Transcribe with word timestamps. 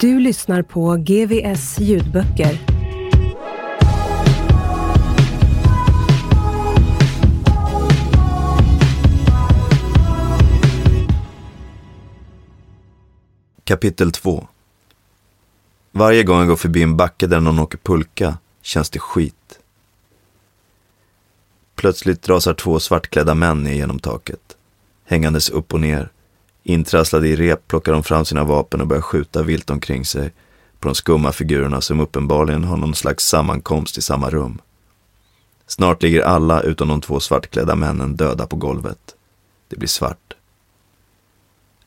Du 0.00 0.20
lyssnar 0.20 0.62
på 0.62 0.96
GVS 0.96 1.78
ljudböcker. 1.78 2.58
Kapitel 13.64 14.12
2 14.12 14.46
Varje 15.92 16.22
gång 16.22 16.38
jag 16.38 16.48
går 16.48 16.56
förbi 16.56 16.82
en 16.82 16.96
backe 16.96 17.26
där 17.26 17.40
någon 17.40 17.58
åker 17.58 17.78
pulka 17.78 18.38
känns 18.62 18.90
det 18.90 18.98
skit. 18.98 19.58
Plötsligt 21.74 22.28
rasar 22.28 22.54
två 22.54 22.80
svartklädda 22.80 23.34
män 23.34 23.62
ner 23.62 23.74
genom 23.74 23.98
taket. 23.98 24.56
Hängandes 25.04 25.50
upp 25.50 25.74
och 25.74 25.80
ner. 25.80 26.10
Intrasslade 26.70 27.28
i 27.28 27.36
rep 27.36 27.68
plockar 27.68 27.92
de 27.92 28.02
fram 28.02 28.24
sina 28.24 28.44
vapen 28.44 28.80
och 28.80 28.86
börjar 28.86 29.02
skjuta 29.02 29.42
vilt 29.42 29.70
omkring 29.70 30.04
sig 30.04 30.32
på 30.78 30.88
de 30.88 30.94
skumma 30.94 31.32
figurerna 31.32 31.80
som 31.80 32.00
uppenbarligen 32.00 32.64
har 32.64 32.76
någon 32.76 32.94
slags 32.94 33.24
sammankomst 33.24 33.98
i 33.98 34.02
samma 34.02 34.30
rum. 34.30 34.60
Snart 35.66 36.02
ligger 36.02 36.22
alla 36.22 36.60
utom 36.60 36.88
de 36.88 37.00
två 37.00 37.20
svartklädda 37.20 37.74
männen 37.74 38.16
döda 38.16 38.46
på 38.46 38.56
golvet. 38.56 39.14
Det 39.68 39.76
blir 39.76 39.88
svart. 39.88 40.36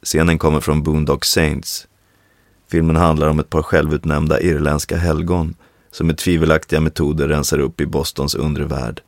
Scenen 0.04 0.38
kommer 0.38 0.60
från 0.60 0.84
Boondock 0.84 1.26
Saints. 1.26 1.88
Filmen 2.68 2.96
handlar 2.96 3.28
om 3.28 3.40
ett 3.40 3.50
par 3.50 3.62
självutnämnda 3.62 4.42
irländska 4.42 4.98
helgon 4.98 5.56
som 5.92 6.08
med 6.08 6.18
tvivelaktiga 6.18 6.82
metoder 6.82 7.28
rensar 7.28 7.60
upp 7.60 7.82
i 7.82 7.86
Bostons 7.86 8.36
undre 8.36 8.66
värld 8.66 9.02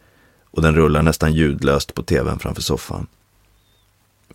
och 0.51 0.61
den 0.61 0.75
rullar 0.75 1.01
nästan 1.01 1.33
ljudlöst 1.33 1.93
på 1.93 2.03
tvn 2.03 2.39
framför 2.39 2.61
soffan. 2.61 3.07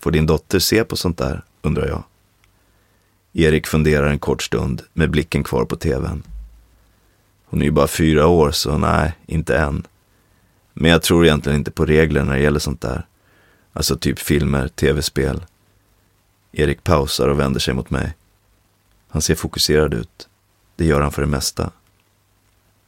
Får 0.00 0.10
din 0.10 0.26
dotter 0.26 0.58
se 0.58 0.84
på 0.84 0.96
sånt 0.96 1.18
där, 1.18 1.44
undrar 1.62 1.86
jag. 1.86 2.04
Erik 3.32 3.66
funderar 3.66 4.06
en 4.06 4.18
kort 4.18 4.42
stund 4.42 4.82
med 4.92 5.10
blicken 5.10 5.44
kvar 5.44 5.64
på 5.64 5.76
tvn. 5.76 6.22
Hon 7.44 7.60
är 7.60 7.64
ju 7.64 7.70
bara 7.70 7.86
fyra 7.86 8.26
år, 8.26 8.50
så 8.50 8.78
nej, 8.78 9.12
inte 9.26 9.58
än. 9.58 9.86
Men 10.72 10.90
jag 10.90 11.02
tror 11.02 11.24
egentligen 11.24 11.58
inte 11.58 11.70
på 11.70 11.84
regler 11.84 12.24
när 12.24 12.32
det 12.32 12.42
gäller 12.42 12.58
sånt 12.58 12.80
där. 12.80 13.06
Alltså 13.72 13.96
typ 13.96 14.18
filmer, 14.18 14.68
tv-spel. 14.68 15.44
Erik 16.52 16.84
pausar 16.84 17.28
och 17.28 17.40
vänder 17.40 17.60
sig 17.60 17.74
mot 17.74 17.90
mig. 17.90 18.14
Han 19.08 19.22
ser 19.22 19.34
fokuserad 19.34 19.94
ut. 19.94 20.28
Det 20.76 20.84
gör 20.84 21.00
han 21.00 21.12
för 21.12 21.22
det 21.22 21.28
mesta. 21.28 21.70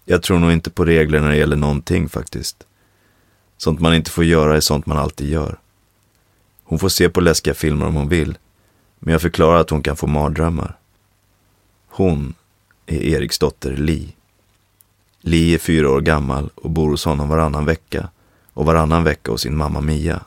Jag 0.05 0.23
tror 0.23 0.39
nog 0.39 0.53
inte 0.53 0.71
på 0.71 0.85
regler 0.85 1.21
när 1.21 1.31
det 1.31 1.37
gäller 1.37 1.57
någonting 1.57 2.09
faktiskt. 2.09 2.67
Sånt 3.57 3.81
man 3.81 3.95
inte 3.95 4.11
får 4.11 4.25
göra 4.25 4.57
är 4.57 4.61
sånt 4.61 4.87
man 4.87 4.99
alltid 4.99 5.29
gör. 5.29 5.59
Hon 6.73 6.79
får 6.79 6.89
se 6.89 7.09
på 7.09 7.21
läskiga 7.21 7.55
filmer 7.55 7.87
om 7.87 7.95
hon 7.95 8.09
vill, 8.09 8.39
men 8.99 9.13
jag 9.13 9.23
förklarar 9.23 9.61
att 9.61 9.71
hon 9.71 9.83
kan 9.83 9.97
få 9.97 10.07
mardrömmar. 10.07 10.79
Hon 11.89 12.35
är 12.87 13.03
Eriks 13.03 13.39
dotter 13.39 13.77
Li. 13.77 14.15
Li 15.21 15.55
är 15.55 15.59
fyra 15.59 15.91
år 15.91 16.01
gammal 16.01 16.51
och 16.55 16.71
bor 16.71 16.91
hos 16.91 17.05
honom 17.05 17.29
varannan 17.29 17.65
vecka 17.65 18.09
och 18.53 18.67
varannan 18.67 19.05
vecka 19.05 19.31
hos 19.31 19.41
sin 19.41 19.57
mamma 19.57 19.81
Mia. 19.81 20.25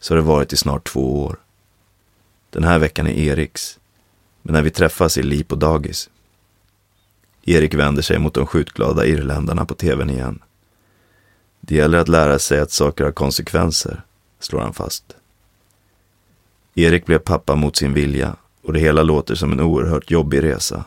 Så 0.00 0.14
har 0.14 0.16
det 0.16 0.26
varit 0.26 0.52
i 0.52 0.56
snart 0.56 0.88
två 0.88 1.24
år. 1.24 1.36
Den 2.50 2.64
här 2.64 2.78
veckan 2.78 3.06
är 3.06 3.12
Eriks, 3.12 3.78
men 4.42 4.52
när 4.52 4.62
vi 4.62 4.70
träffas 4.70 5.16
är 5.16 5.22
Li 5.22 5.44
på 5.44 5.54
dagis. 5.54 6.10
Erik 7.44 7.74
vänder 7.74 8.02
sig 8.02 8.18
mot 8.18 8.34
de 8.34 8.46
skjutglada 8.46 9.06
irländarna 9.06 9.64
på 9.64 9.74
tvn 9.74 10.10
igen. 10.10 10.38
Det 11.60 11.74
gäller 11.74 11.98
att 11.98 12.08
lära 12.08 12.38
sig 12.38 12.60
att 12.60 12.70
saker 12.70 13.04
har 13.04 13.12
konsekvenser, 13.12 14.02
slår 14.40 14.60
han 14.60 14.74
fast. 14.74 15.14
Erik 16.78 17.06
blev 17.06 17.18
pappa 17.18 17.54
mot 17.54 17.76
sin 17.76 17.94
vilja 17.94 18.36
och 18.62 18.72
det 18.72 18.80
hela 18.80 19.02
låter 19.02 19.34
som 19.34 19.52
en 19.52 19.60
oerhört 19.60 20.10
jobbig 20.10 20.42
resa. 20.42 20.84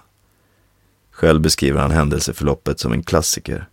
Själv 1.12 1.42
beskriver 1.42 1.82
han 1.82 1.92
händelseförloppet 1.92 2.80
som 2.80 2.94
en 2.94 3.04
klassiker. 3.04 3.68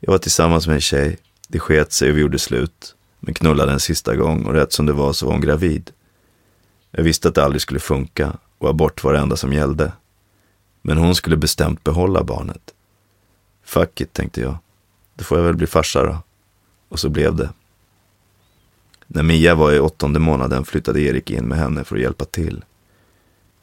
Jag 0.00 0.12
var 0.12 0.18
tillsammans 0.18 0.66
med 0.66 0.74
en 0.74 0.80
tjej, 0.80 1.18
det 1.48 1.58
sket 1.58 1.92
sig 1.92 2.10
och 2.10 2.16
vi 2.16 2.20
gjorde 2.20 2.38
slut, 2.38 2.94
men 3.20 3.34
knullade 3.34 3.72
en 3.72 3.80
sista 3.80 4.16
gång 4.16 4.44
och 4.44 4.52
rätt 4.52 4.72
som 4.72 4.86
det 4.86 4.92
var 4.92 5.12
så 5.12 5.26
var 5.26 5.32
hon 5.32 5.40
gravid. 5.40 5.90
Jag 6.90 7.02
visste 7.02 7.28
att 7.28 7.34
det 7.34 7.44
aldrig 7.44 7.62
skulle 7.62 7.80
funka 7.80 8.36
och 8.58 8.68
abort 8.68 9.04
var 9.04 9.12
det 9.12 9.18
enda 9.18 9.36
som 9.36 9.52
gällde. 9.52 9.92
Men 10.82 10.98
hon 10.98 11.14
skulle 11.14 11.36
bestämt 11.36 11.84
behålla 11.84 12.24
barnet. 12.24 12.74
Fuck 13.64 14.00
it, 14.00 14.12
tänkte 14.12 14.40
jag. 14.40 14.58
Då 15.14 15.24
får 15.24 15.38
jag 15.38 15.44
väl 15.44 15.56
bli 15.56 15.66
farsa 15.66 16.02
då. 16.02 16.18
Och 16.88 16.98
så 16.98 17.08
blev 17.08 17.34
det. 17.36 17.50
När 19.06 19.22
Mia 19.22 19.54
var 19.54 19.72
i 19.72 19.80
åttonde 19.80 20.18
månaden 20.18 20.64
flyttade 20.64 21.00
Erik 21.00 21.30
in 21.30 21.44
med 21.44 21.58
henne 21.58 21.84
för 21.84 21.96
att 21.96 22.02
hjälpa 22.02 22.24
till. 22.24 22.64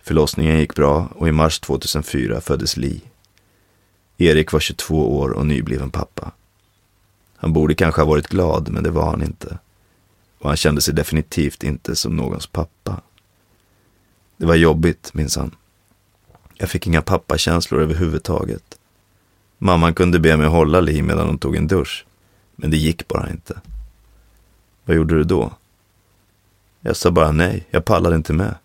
Förlossningen 0.02 0.60
gick 0.60 0.76
bra 0.76 1.08
och 1.16 1.28
i 1.28 1.32
mars 1.32 1.60
2004 1.60 2.42
föddes 2.42 2.78
Li. 2.78 3.02
Erik 4.18 4.52
var 4.52 4.60
22 4.60 5.18
år 5.20 5.30
och 5.30 5.46
nybliven 5.46 5.90
pappa. 5.90 6.32
Han 7.36 7.54
borde 7.54 7.76
kanske 7.76 8.02
ha 8.02 8.10
varit 8.10 8.28
glad, 8.28 8.70
men 8.70 8.84
det 8.84 8.92
var 8.92 9.06
han 9.06 9.24
inte. 9.24 9.58
Och 10.40 10.50
han 10.50 10.58
kände 10.58 10.82
sig 10.82 10.94
definitivt 10.94 11.64
inte 11.64 11.96
som 11.96 12.16
någons 12.16 12.48
pappa. 12.48 13.02
Det 14.38 14.46
var 14.46 14.56
jobbigt, 14.56 15.14
minns 15.14 15.36
han. 15.36 15.56
Jag 16.54 16.70
fick 16.70 16.88
inga 16.88 17.02
pappakänslor 17.02 17.82
överhuvudtaget. 17.82 18.78
Mamman 19.58 19.94
kunde 19.94 20.20
be 20.20 20.38
mig 20.38 20.48
hålla 20.48 20.80
Li 20.80 21.02
medan 21.02 21.28
hon 21.28 21.38
tog 21.38 21.56
en 21.56 21.68
dusch, 21.68 22.06
men 22.56 22.72
det 22.72 22.78
gick 22.78 23.08
bara 23.08 23.30
inte. 23.30 23.62
Vad 24.86 24.96
gjorde 24.96 25.16
du 25.16 25.24
då? 25.24 25.54
Jag 26.82 26.96
sa 26.96 27.12
bara 27.12 27.32
nej, 27.32 27.68
jag 27.72 27.86
pallade 27.86 28.16
inte 28.16 28.34
med. 28.34 28.56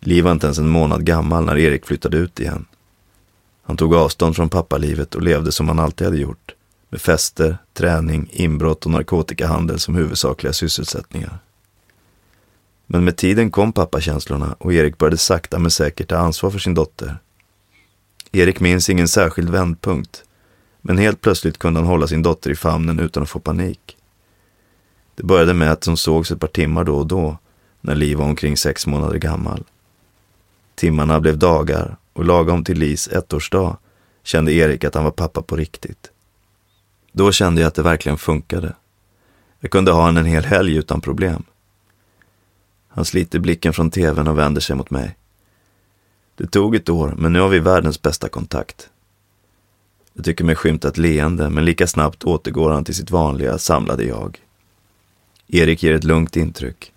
Liv 0.00 0.24
var 0.24 0.32
inte 0.32 0.46
ens 0.46 0.58
en 0.58 0.68
månad 0.68 1.04
gammal 1.04 1.44
när 1.44 1.58
Erik 1.58 1.86
flyttade 1.86 2.16
ut 2.16 2.40
igen. 2.40 2.66
Han 3.62 3.76
tog 3.76 3.94
avstånd 3.94 4.36
från 4.36 4.48
pappalivet 4.48 5.14
och 5.14 5.22
levde 5.22 5.52
som 5.52 5.68
han 5.68 5.78
alltid 5.78 6.06
hade 6.06 6.18
gjort, 6.18 6.54
med 6.88 7.00
fester, 7.00 7.58
träning, 7.72 8.28
inbrott 8.32 8.84
och 8.84 8.90
narkotikahandel 8.90 9.80
som 9.80 9.94
huvudsakliga 9.94 10.52
sysselsättningar. 10.52 11.38
Men 12.86 13.04
med 13.04 13.16
tiden 13.16 13.50
kom 13.50 13.72
pappakänslorna 13.72 14.56
och 14.58 14.74
Erik 14.74 14.98
började 14.98 15.16
sakta 15.16 15.58
men 15.58 15.70
säkert 15.70 16.08
ta 16.08 16.16
ansvar 16.16 16.50
för 16.50 16.58
sin 16.58 16.74
dotter. 16.74 17.18
Erik 18.32 18.60
minns 18.60 18.90
ingen 18.90 19.08
särskild 19.08 19.50
vändpunkt, 19.50 20.24
men 20.80 20.98
helt 20.98 21.20
plötsligt 21.20 21.58
kunde 21.58 21.80
han 21.80 21.86
hålla 21.86 22.06
sin 22.06 22.22
dotter 22.22 22.50
i 22.50 22.56
famnen 22.56 23.00
utan 23.00 23.22
att 23.22 23.30
få 23.30 23.40
panik. 23.40 23.96
Det 25.20 25.26
började 25.26 25.54
med 25.54 25.72
att 25.72 25.80
de 25.80 25.96
sågs 25.96 26.30
ett 26.30 26.40
par 26.40 26.48
timmar 26.48 26.84
då 26.84 26.96
och 26.96 27.06
då, 27.06 27.38
när 27.80 27.94
Li 27.94 28.14
var 28.14 28.24
omkring 28.24 28.56
sex 28.56 28.86
månader 28.86 29.18
gammal. 29.18 29.64
Timmarna 30.74 31.20
blev 31.20 31.38
dagar 31.38 31.96
och 32.12 32.24
lagom 32.24 32.64
till 32.64 32.78
Lis 32.78 33.08
ettårsdag 33.08 33.76
kände 34.22 34.52
Erik 34.52 34.84
att 34.84 34.94
han 34.94 35.04
var 35.04 35.10
pappa 35.10 35.42
på 35.42 35.56
riktigt. 35.56 36.10
Då 37.12 37.32
kände 37.32 37.60
jag 37.60 37.68
att 37.68 37.74
det 37.74 37.82
verkligen 37.82 38.18
funkade. 38.18 38.74
Jag 39.60 39.70
kunde 39.70 39.92
ha 39.92 40.06
henne 40.06 40.20
en 40.20 40.26
hel 40.26 40.44
helg 40.44 40.76
utan 40.76 41.00
problem. 41.00 41.42
Han 42.88 43.04
sliter 43.04 43.38
blicken 43.38 43.72
från 43.72 43.90
tvn 43.90 44.28
och 44.28 44.38
vänder 44.38 44.60
sig 44.60 44.76
mot 44.76 44.90
mig. 44.90 45.16
Det 46.36 46.46
tog 46.46 46.74
ett 46.74 46.88
år, 46.88 47.14
men 47.18 47.32
nu 47.32 47.40
har 47.40 47.48
vi 47.48 47.58
världens 47.58 48.02
bästa 48.02 48.28
kontakt. 48.28 48.88
Jag 50.12 50.24
tycker 50.24 50.44
mig 50.44 50.54
skymta 50.54 50.88
ett 50.88 50.98
leende, 50.98 51.50
men 51.50 51.64
lika 51.64 51.86
snabbt 51.86 52.24
återgår 52.24 52.70
han 52.70 52.84
till 52.84 52.94
sitt 52.94 53.10
vanliga, 53.10 53.58
samlade 53.58 54.04
jag. 54.04 54.38
Erik 55.52 55.82
ger 55.82 55.94
ett 55.94 56.04
lugnt 56.04 56.36
intryck, 56.36 56.92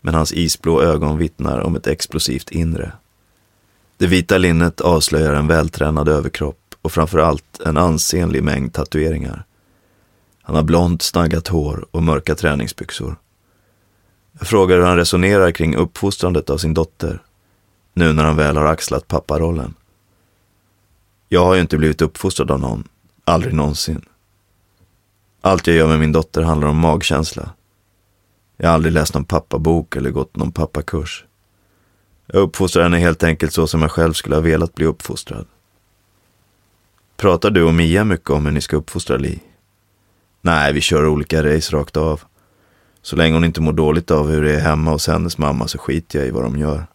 men 0.00 0.14
hans 0.14 0.32
isblå 0.32 0.82
ögon 0.82 1.18
vittnar 1.18 1.60
om 1.60 1.76
ett 1.76 1.86
explosivt 1.86 2.50
inre. 2.50 2.92
Det 3.96 4.06
vita 4.06 4.38
linnet 4.38 4.80
avslöjar 4.80 5.34
en 5.34 5.46
vältränad 5.46 6.08
överkropp 6.08 6.74
och 6.82 6.92
framför 6.92 7.18
allt 7.18 7.60
en 7.60 7.76
ansenlig 7.76 8.42
mängd 8.42 8.72
tatueringar. 8.72 9.44
Han 10.42 10.56
har 10.56 10.62
blont 10.62 11.02
snaggat 11.02 11.48
hår 11.48 11.86
och 11.90 12.02
mörka 12.02 12.34
träningsbyxor. 12.34 13.16
Jag 14.38 14.48
frågar 14.48 14.76
hur 14.76 14.84
han 14.84 14.96
resonerar 14.96 15.50
kring 15.50 15.76
uppfostrandet 15.76 16.50
av 16.50 16.58
sin 16.58 16.74
dotter, 16.74 17.22
nu 17.94 18.12
när 18.12 18.24
han 18.24 18.36
väl 18.36 18.56
har 18.56 18.64
axlat 18.64 19.08
papparollen. 19.08 19.74
Jag 21.28 21.44
har 21.44 21.54
ju 21.54 21.60
inte 21.60 21.78
blivit 21.78 22.02
uppfostrad 22.02 22.50
av 22.50 22.60
någon, 22.60 22.88
aldrig 23.24 23.54
någonsin. 23.54 24.04
Allt 25.40 25.66
jag 25.66 25.76
gör 25.76 25.86
med 25.86 25.98
min 25.98 26.12
dotter 26.12 26.42
handlar 26.42 26.68
om 26.68 26.76
magkänsla. 26.76 27.50
Jag 28.56 28.68
har 28.68 28.74
aldrig 28.74 28.92
läst 28.92 29.14
någon 29.14 29.24
pappabok 29.24 29.96
eller 29.96 30.10
gått 30.10 30.36
någon 30.36 30.52
pappakurs. 30.52 31.24
Jag 32.26 32.42
uppfostrar 32.42 32.82
henne 32.82 32.98
helt 32.98 33.22
enkelt 33.22 33.52
så 33.52 33.66
som 33.66 33.82
jag 33.82 33.90
själv 33.90 34.12
skulle 34.12 34.34
ha 34.36 34.42
velat 34.42 34.74
bli 34.74 34.86
uppfostrad. 34.86 35.46
Pratar 37.16 37.50
du 37.50 37.62
och 37.62 37.74
Mia 37.74 38.04
mycket 38.04 38.30
om 38.30 38.46
hur 38.46 38.52
ni 38.52 38.60
ska 38.60 38.76
uppfostra 38.76 39.16
Li? 39.16 39.40
Nej, 40.40 40.72
vi 40.72 40.80
kör 40.80 41.06
olika 41.06 41.44
race 41.44 41.76
rakt 41.76 41.96
av. 41.96 42.20
Så 43.02 43.16
länge 43.16 43.34
hon 43.34 43.44
inte 43.44 43.60
mår 43.60 43.72
dåligt 43.72 44.10
av 44.10 44.30
hur 44.30 44.42
det 44.42 44.54
är 44.54 44.60
hemma 44.60 44.90
hos 44.90 45.06
hennes 45.06 45.38
mamma 45.38 45.68
så 45.68 45.78
skiter 45.78 46.18
jag 46.18 46.28
i 46.28 46.30
vad 46.30 46.42
de 46.42 46.58
gör. 46.58 46.86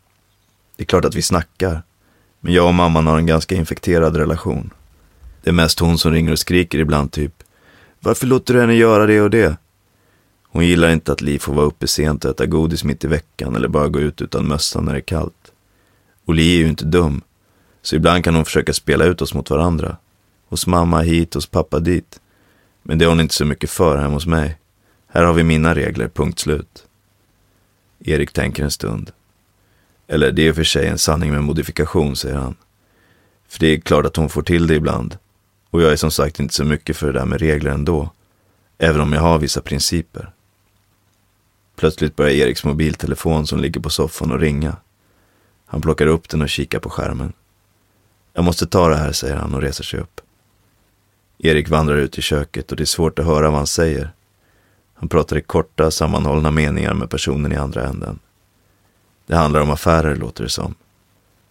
Det 0.76 0.84
är 0.84 0.86
klart 0.86 1.06
att 1.06 1.16
vi 1.16 1.22
snackar. 1.22 1.84
Men 2.40 2.54
jag 2.54 2.68
och 2.68 2.74
mamman 2.74 3.08
har 3.08 3.18
en 3.18 3.26
ganska 3.26 3.56
infekterad 3.56 4.16
relation. 4.16 4.74
Det 5.44 5.50
är 5.50 5.54
mest 5.54 5.80
hon 5.80 5.98
som 5.98 6.12
ringer 6.12 6.32
och 6.32 6.40
skriker 6.40 6.80
ibland 6.80 7.12
typ. 7.12 7.44
Varför 8.00 8.28
låter 8.28 8.54
du 8.54 8.62
henne 8.62 8.74
göra 8.74 9.06
det 9.06 9.22
och 9.22 9.30
det? 9.30 9.58
Hon 10.52 10.66
gillar 10.66 10.90
inte 10.92 11.12
att 11.12 11.22
Li 11.22 11.40
får 11.40 11.54
vara 11.54 11.66
uppe 11.66 11.88
sent 11.88 12.26
och 12.26 12.32
äta 12.32 12.46
godis 12.46 12.84
mitt 12.84 13.04
i 13.04 13.08
veckan 13.08 13.56
eller 13.56 13.68
bara 13.68 13.88
gå 13.88 14.00
ut 14.00 14.22
utan 14.22 14.48
mössa 14.48 14.82
när 14.82 14.94
det 14.94 15.00
är 15.00 15.02
kallt. 15.02 15.52
Och 16.26 16.34
Li 16.34 16.56
är 16.56 16.60
ju 16.60 16.68
inte 16.68 16.86
dum. 16.86 17.22
Så 17.82 17.96
ibland 17.96 18.24
kan 18.24 18.36
hon 18.36 18.46
försöka 18.46 18.74
spela 18.74 19.06
ut 19.06 19.22
oss 19.22 19.34
mot 19.34 19.50
varandra. 19.50 19.98
Hos 20.50 20.68
mamma 20.68 21.02
hit, 21.02 21.34
hos 21.34 21.46
pappa 21.46 21.80
dit. 21.80 22.20
Men 22.84 22.98
det 22.98 23.06
är 23.06 23.10
hon 23.10 23.20
inte 23.20 23.34
så 23.34 23.46
mycket 23.46 23.70
för 23.70 23.98
hemma 23.98 24.14
hos 24.14 24.26
mig. 24.26 24.58
Här 25.08 25.24
har 25.24 25.34
vi 25.34 25.44
mina 25.44 25.76
regler, 25.76 26.08
punkt 26.08 26.40
slut. 26.40 26.86
Erik 28.00 28.34
tänker 28.34 28.64
en 28.64 28.72
stund. 28.72 29.12
Eller 30.08 30.32
det 30.32 30.48
är 30.48 30.54
för 30.54 30.64
sig 30.64 30.88
en 30.88 30.98
sanning 30.98 31.32
med 31.32 31.44
modifikation, 31.44 32.16
säger 32.16 32.36
han. 32.36 32.56
För 33.48 33.60
det 33.60 33.68
är 33.68 33.80
klart 33.80 34.06
att 34.06 34.16
hon 34.16 34.30
får 34.30 34.42
till 34.42 34.68
det 34.68 34.76
ibland. 34.76 35.18
Och 35.70 35.82
jag 35.82 35.92
är 35.92 35.96
som 35.96 36.12
sagt 36.12 36.40
inte 36.40 36.54
så 36.54 36.64
mycket 36.64 36.98
för 36.98 37.08
det 37.08 37.20
där 37.20 37.26
med 37.26 37.40
regler 37.40 37.72
ändå. 37.72 38.10
Även 38.78 39.02
om 39.02 39.14
jag 39.14 39.22
har 39.22 39.40
vissa 39.40 39.62
principer. 39.62 40.32
Plötsligt 41.76 42.16
börjar 42.16 42.32
Eriks 42.32 42.64
mobiltelefon 42.64 43.48
som 43.48 43.60
ligger 43.60 43.82
på 43.82 43.90
soffan 43.90 44.32
att 44.32 44.42
ringa. 44.42 44.76
Han 45.66 45.82
plockar 45.82 46.08
upp 46.08 46.30
den 46.30 46.42
och 46.42 46.50
kikar 46.50 46.80
på 46.80 46.90
skärmen. 46.90 47.34
Jag 48.34 48.44
måste 48.44 48.68
ta 48.68 48.90
det 48.90 48.96
här, 48.96 49.12
säger 49.12 49.36
han 49.36 49.54
och 49.54 49.62
reser 49.62 49.84
sig 49.84 50.00
upp. 50.00 50.22
Erik 51.38 51.70
vandrar 51.70 51.96
ut 51.96 52.18
i 52.18 52.22
köket 52.22 52.72
och 52.72 52.78
det 52.78 52.84
är 52.84 52.86
svårt 52.86 53.20
att 53.20 53.26
höra 53.26 53.50
vad 53.50 53.58
han 53.58 53.68
säger. 53.68 54.12
Han 54.94 55.10
pratar 55.10 55.38
i 55.38 55.42
korta, 55.42 55.92
sammanhållna 55.92 56.52
meningar 56.52 56.94
med 56.94 57.10
personen 57.10 57.52
i 57.52 57.56
andra 57.56 57.88
änden. 57.88 58.20
Det 59.26 59.36
handlar 59.36 59.62
om 59.62 59.70
affärer, 59.70 60.16
låter 60.16 60.44
det 60.44 60.50
som. 60.50 60.76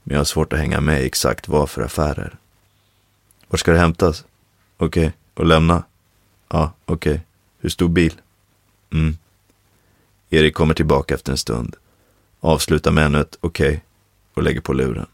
Men 0.03 0.15
jag 0.15 0.21
har 0.21 0.25
svårt 0.25 0.53
att 0.53 0.59
hänga 0.59 0.81
med 0.81 1.05
exakt 1.05 1.49
vad 1.49 1.71
för 1.71 1.83
affärer. 1.83 2.37
Var 3.49 3.57
ska 3.57 3.73
det 3.73 3.79
hämtas? 3.79 4.25
Okej, 4.77 5.07
okay. 5.07 5.13
och 5.35 5.47
lämna? 5.47 5.83
Ja, 6.49 6.73
okej. 6.85 7.13
Okay. 7.13 7.21
Hur 7.59 7.69
stor 7.69 7.89
bil? 7.89 8.21
Mm. 8.93 9.19
Erik 10.31 10.55
kommer 10.55 10.75
tillbaka 10.75 11.15
efter 11.15 11.33
en 11.33 11.39
stund, 11.39 11.77
avslutar 12.41 12.91
med 12.91 13.07
ännu 13.07 13.21
ett 13.21 13.39
okej 13.41 13.69
okay, 13.69 13.81
och 14.35 14.43
lägger 14.43 14.61
på 14.61 14.73
luren. 14.73 15.07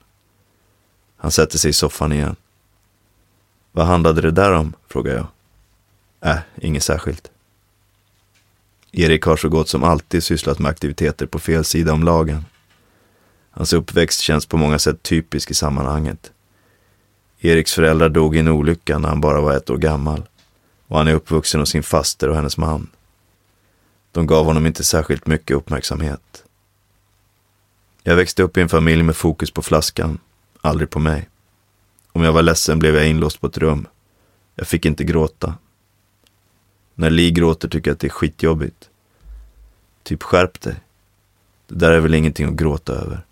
Han 1.17 1.31
sätter 1.31 1.59
sig 1.59 1.71
i 1.71 1.73
soffan 1.73 2.13
igen. 2.13 2.37
Vad 3.73 3.87
handlade 3.87 4.21
det 4.21 4.31
där 4.31 4.53
om? 4.53 4.73
frågar 4.89 5.15
jag. 5.15 5.27
Äh, 6.33 6.39
inget 6.57 6.83
särskilt. 6.83 7.31
Erik 8.93 9.23
har 9.23 9.37
så 9.37 9.49
gott 9.49 9.69
som 9.69 9.85
alltid 9.85 10.23
sysslat 10.23 10.59
med 10.59 10.71
aktiviteter 10.71 11.27
på 11.27 11.39
fel 11.39 11.65
sida 11.65 11.93
om 11.93 12.03
lagen. 12.03 12.45
Hans 13.51 13.73
uppväxt 13.73 14.21
känns 14.21 14.47
på 14.47 14.57
många 14.57 14.79
sätt 14.79 15.03
typisk 15.03 15.51
i 15.51 15.55
sammanhanget. 15.55 16.33
Eriks 17.41 17.73
föräldrar 17.73 18.09
dog 18.09 18.37
i 18.37 18.39
en 18.39 18.49
olycka 18.49 18.99
när 18.99 19.09
han 19.09 19.21
bara 19.21 19.41
var 19.41 19.53
ett 19.53 19.71
år 19.71 19.79
gammal 19.79 20.23
och 20.87 20.99
han 20.99 21.09
är 21.09 21.15
uppvuxen 21.15 21.61
hos 21.61 21.71
sin 21.71 21.83
faster 21.83 22.29
och 22.29 22.37
hennes 22.37 22.57
man. 22.57 22.89
De 24.17 24.27
gav 24.27 24.45
honom 24.45 24.67
inte 24.67 24.85
särskilt 24.85 25.27
mycket 25.27 25.57
uppmärksamhet. 25.57 26.45
Jag 28.03 28.17
växte 28.17 28.43
upp 28.43 28.57
i 28.57 28.61
en 28.61 28.69
familj 28.69 29.03
med 29.03 29.17
fokus 29.17 29.51
på 29.51 29.63
flaskan, 29.63 30.19
aldrig 30.61 30.91
på 30.91 30.99
mig. 30.99 31.29
Om 32.13 32.23
jag 32.23 32.33
var 32.33 32.43
ledsen 32.43 32.79
blev 32.79 32.95
jag 32.95 33.09
inlåst 33.09 33.41
på 33.41 33.47
ett 33.47 33.59
rum. 33.59 33.87
Jag 34.55 34.67
fick 34.67 34.85
inte 34.85 35.05
gråta. 35.05 35.55
När 36.95 37.11
Li 37.11 37.31
gråter 37.31 37.69
tycker 37.69 37.91
jag 37.91 37.95
att 37.95 38.01
det 38.01 38.07
är 38.07 38.11
skitjobbigt. 38.11 38.91
Typ 40.03 40.23
skärp 40.23 40.61
dig. 40.61 40.77
Det 41.67 41.75
där 41.75 41.91
är 41.91 42.01
väl 42.01 42.15
ingenting 42.15 42.49
att 42.49 42.57
gråta 42.57 42.93
över. 42.93 43.25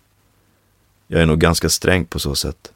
Jag 1.07 1.21
är 1.21 1.25
nog 1.25 1.39
ganska 1.39 1.69
sträng 1.69 2.05
på 2.05 2.19
så 2.19 2.35
sätt. 2.35 2.73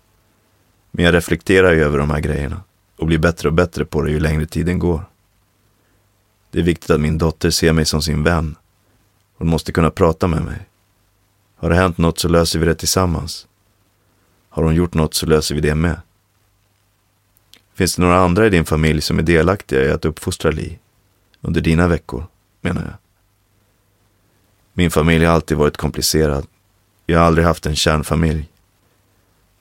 Men 0.91 1.05
jag 1.05 1.13
reflekterar 1.13 1.73
ju 1.73 1.83
över 1.83 1.97
de 1.97 2.09
här 2.09 2.19
grejerna 2.19 2.61
och 2.95 3.07
blir 3.07 3.19
bättre 3.19 3.49
och 3.49 3.53
bättre 3.53 3.85
på 3.85 4.01
det 4.01 4.11
ju 4.11 4.19
längre 4.19 4.45
tiden 4.45 4.79
går. 4.79 5.05
Det 6.51 6.59
är 6.59 6.63
viktigt 6.63 6.89
att 6.89 7.01
min 7.01 7.17
dotter 7.17 7.49
ser 7.49 7.73
mig 7.73 7.85
som 7.85 8.01
sin 8.01 8.23
vän. 8.23 8.55
Hon 9.37 9.49
måste 9.49 9.71
kunna 9.71 9.89
prata 9.89 10.27
med 10.27 10.41
mig. 10.41 10.59
Har 11.55 11.69
det 11.69 11.75
hänt 11.75 11.97
något 11.97 12.19
så 12.19 12.27
löser 12.27 12.59
vi 12.59 12.65
det 12.65 12.75
tillsammans. 12.75 13.47
Har 14.49 14.63
hon 14.63 14.75
gjort 14.75 14.93
något 14.93 15.13
så 15.13 15.25
löser 15.25 15.55
vi 15.55 15.61
det 15.61 15.75
med. 15.75 16.01
Finns 17.73 17.95
det 17.95 18.01
några 18.01 18.19
andra 18.19 18.47
i 18.47 18.49
din 18.49 18.65
familj 18.65 19.01
som 19.01 19.19
är 19.19 19.23
delaktiga 19.23 19.85
i 19.85 19.91
att 19.91 20.05
uppfostra 20.05 20.51
Li? 20.51 20.79
Under 21.41 21.61
dina 21.61 21.87
veckor, 21.87 22.27
menar 22.61 22.81
jag. 22.81 22.93
Min 24.73 24.91
familj 24.91 25.25
har 25.25 25.33
alltid 25.33 25.57
varit 25.57 25.77
komplicerad. 25.77 26.47
Jag 27.05 27.19
har 27.19 27.25
aldrig 27.25 27.47
haft 27.47 27.65
en 27.65 27.75
kärnfamilj. 27.75 28.49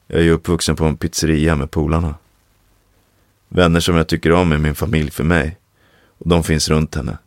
Jag 0.07 0.23
är 0.23 0.31
uppvuxen 0.31 0.77
på 0.77 0.85
en 0.85 0.97
pizzeria 0.97 1.57
med 1.57 1.71
polarna. 1.71 2.15
Vänner 3.49 3.81
som 3.81 3.97
jag 3.97 4.09
tycker 4.09 4.33
om 4.33 4.53
är 4.53 4.59
min 4.59 4.75
familj 4.75 5.11
för 5.11 5.25
mig. 5.25 5.57
Och 6.19 6.29
de 6.29 6.45
finns 6.45 6.69
runt 6.69 6.95
henne. 6.95 7.19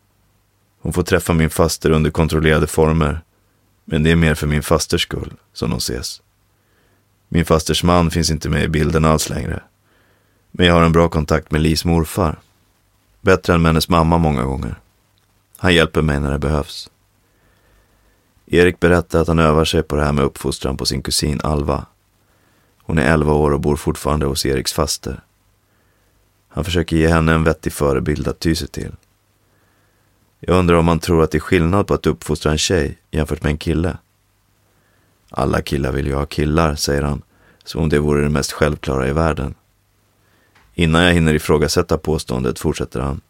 Hon 0.82 0.94
får 0.94 1.04
träffa 1.04 1.34
min 1.34 1.50
faster 1.50 1.90
under 1.92 2.12
kontrollerade 2.12 2.68
former. 2.68 3.22
Men 3.86 4.04
det 4.04 4.12
är 4.12 4.16
mer 4.16 4.36
för 4.36 4.48
min 4.48 4.64
fasters 4.64 5.02
skull 5.02 5.34
som 5.54 5.70
de 5.70 5.78
ses. 5.78 6.22
Min 7.30 7.46
fasters 7.46 7.84
man 7.84 8.12
finns 8.12 8.32
inte 8.32 8.50
med 8.50 8.64
i 8.64 8.68
bilden 8.68 9.06
alls 9.06 9.30
längre. 9.30 9.64
Men 10.52 10.66
jag 10.66 10.74
har 10.74 10.82
en 10.82 10.92
bra 10.92 11.10
kontakt 11.10 11.52
med 11.52 11.62
Lis 11.62 11.86
morfar. 11.86 12.40
Bättre 13.22 13.54
än 13.54 13.62
med 13.62 13.70
hennes 13.70 13.90
mamma 13.90 14.18
många 14.18 14.44
gånger. 14.44 14.76
Han 15.58 15.74
hjälper 15.74 16.02
mig 16.02 16.20
när 16.20 16.32
det 16.32 16.40
behövs. 16.40 16.90
Erik 18.46 18.80
berättar 18.80 19.22
att 19.22 19.28
han 19.28 19.40
övar 19.40 19.66
sig 19.66 19.84
på 19.84 19.96
det 19.96 20.04
här 20.04 20.14
med 20.14 20.24
uppfostran 20.24 20.78
på 20.78 20.86
sin 20.86 21.02
kusin 21.02 21.42
Alva. 21.44 21.86
Hon 22.84 22.98
är 22.98 23.14
11 23.14 23.34
år 23.34 23.52
och 23.52 23.62
bor 23.62 23.76
fortfarande 23.76 24.26
hos 24.26 24.46
Eriks 24.46 24.74
faster. 24.74 25.24
Han 26.54 26.64
försöker 26.64 26.96
ge 26.98 27.08
henne 27.08 27.34
en 27.34 27.44
vettig 27.44 27.74
förebild 27.74 28.28
att 28.28 28.40
ty 28.40 28.56
sig 28.56 28.68
till. 28.68 28.92
Jag 30.40 30.58
undrar 30.60 30.76
om 30.76 30.88
han 30.88 31.00
tror 31.00 31.24
att 31.24 31.32
det 31.32 31.38
är 31.38 31.40
skillnad 31.40 31.88
på 31.88 31.94
att 31.94 32.06
uppfostra 32.06 32.52
en 32.52 32.58
tjej 32.58 32.98
jämfört 33.12 33.44
med 33.44 33.52
en 33.52 33.58
kille. 33.58 33.98
Alla 35.30 35.62
killar 35.62 35.92
vill 35.92 36.08
ju 36.08 36.14
ha 36.14 36.26
killar, 36.26 36.76
säger 36.76 37.02
han, 37.02 37.22
som 37.64 37.82
om 37.82 37.90
det 37.90 38.00
vore 38.00 38.24
det 38.24 38.30
mest 38.30 38.52
självklara 38.52 39.08
i 39.08 39.14
världen. 39.14 39.56
Innan 40.74 41.04
jag 41.04 41.14
hinner 41.14 41.34
ifrågasätta 41.34 41.98
påståendet 41.98 42.60
fortsätter 42.60 43.00
han. 43.00 43.22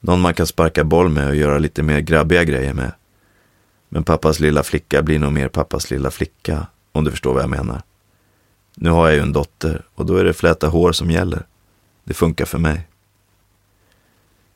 Någon 0.00 0.20
man 0.20 0.34
kan 0.34 0.46
sparka 0.46 0.84
boll 0.84 1.08
med 1.08 1.28
och 1.28 1.34
göra 1.34 1.58
lite 1.58 1.82
mer 1.82 2.00
grabbiga 2.00 2.44
grejer 2.44 2.74
med. 2.74 2.92
Men 3.88 4.04
pappas 4.04 4.40
lilla 4.40 4.62
flicka 4.62 5.02
blir 5.02 5.18
nog 5.18 5.32
mer 5.32 5.48
pappas 5.48 5.90
lilla 5.90 6.10
flicka, 6.10 6.66
om 6.92 7.04
du 7.04 7.10
förstår 7.10 7.34
vad 7.34 7.42
jag 7.42 7.50
menar. 7.50 7.82
Nu 8.74 8.90
har 8.90 9.06
jag 9.06 9.14
ju 9.14 9.22
en 9.22 9.32
dotter 9.32 9.84
och 9.94 10.06
då 10.06 10.16
är 10.16 10.24
det 10.24 10.32
fläta 10.32 10.68
hår 10.68 10.92
som 10.92 11.10
gäller. 11.10 11.46
Det 12.06 12.14
funkar 12.14 12.44
för 12.44 12.58
mig. 12.58 12.86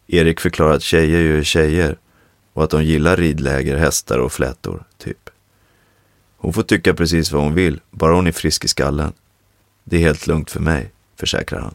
Erik 0.07 0.41
förklarar 0.41 0.75
att 0.75 0.83
tjejer 0.83 1.21
ju 1.21 1.39
är 1.39 1.43
tjejer 1.43 1.99
och 2.53 2.65
att 2.65 2.71
de 2.71 2.85
gillar 2.85 3.17
ridläger, 3.17 3.77
hästar 3.77 4.19
och 4.19 4.33
flätor, 4.33 4.85
typ. 4.99 5.31
Hon 6.37 6.53
får 6.53 6.63
tycka 6.63 6.95
precis 6.95 7.33
vad 7.33 7.43
hon 7.43 7.55
vill, 7.55 7.81
bara 7.91 8.15
hon 8.15 8.27
är 8.27 8.33
frisk 8.33 8.65
i 8.65 8.69
skallen. 8.69 9.13
Det 9.85 9.97
är 9.97 10.01
helt 10.01 10.27
lugnt 10.27 10.51
för 10.51 10.61
mig, 10.61 10.91
försäkrar 11.17 11.61
han. 11.61 11.75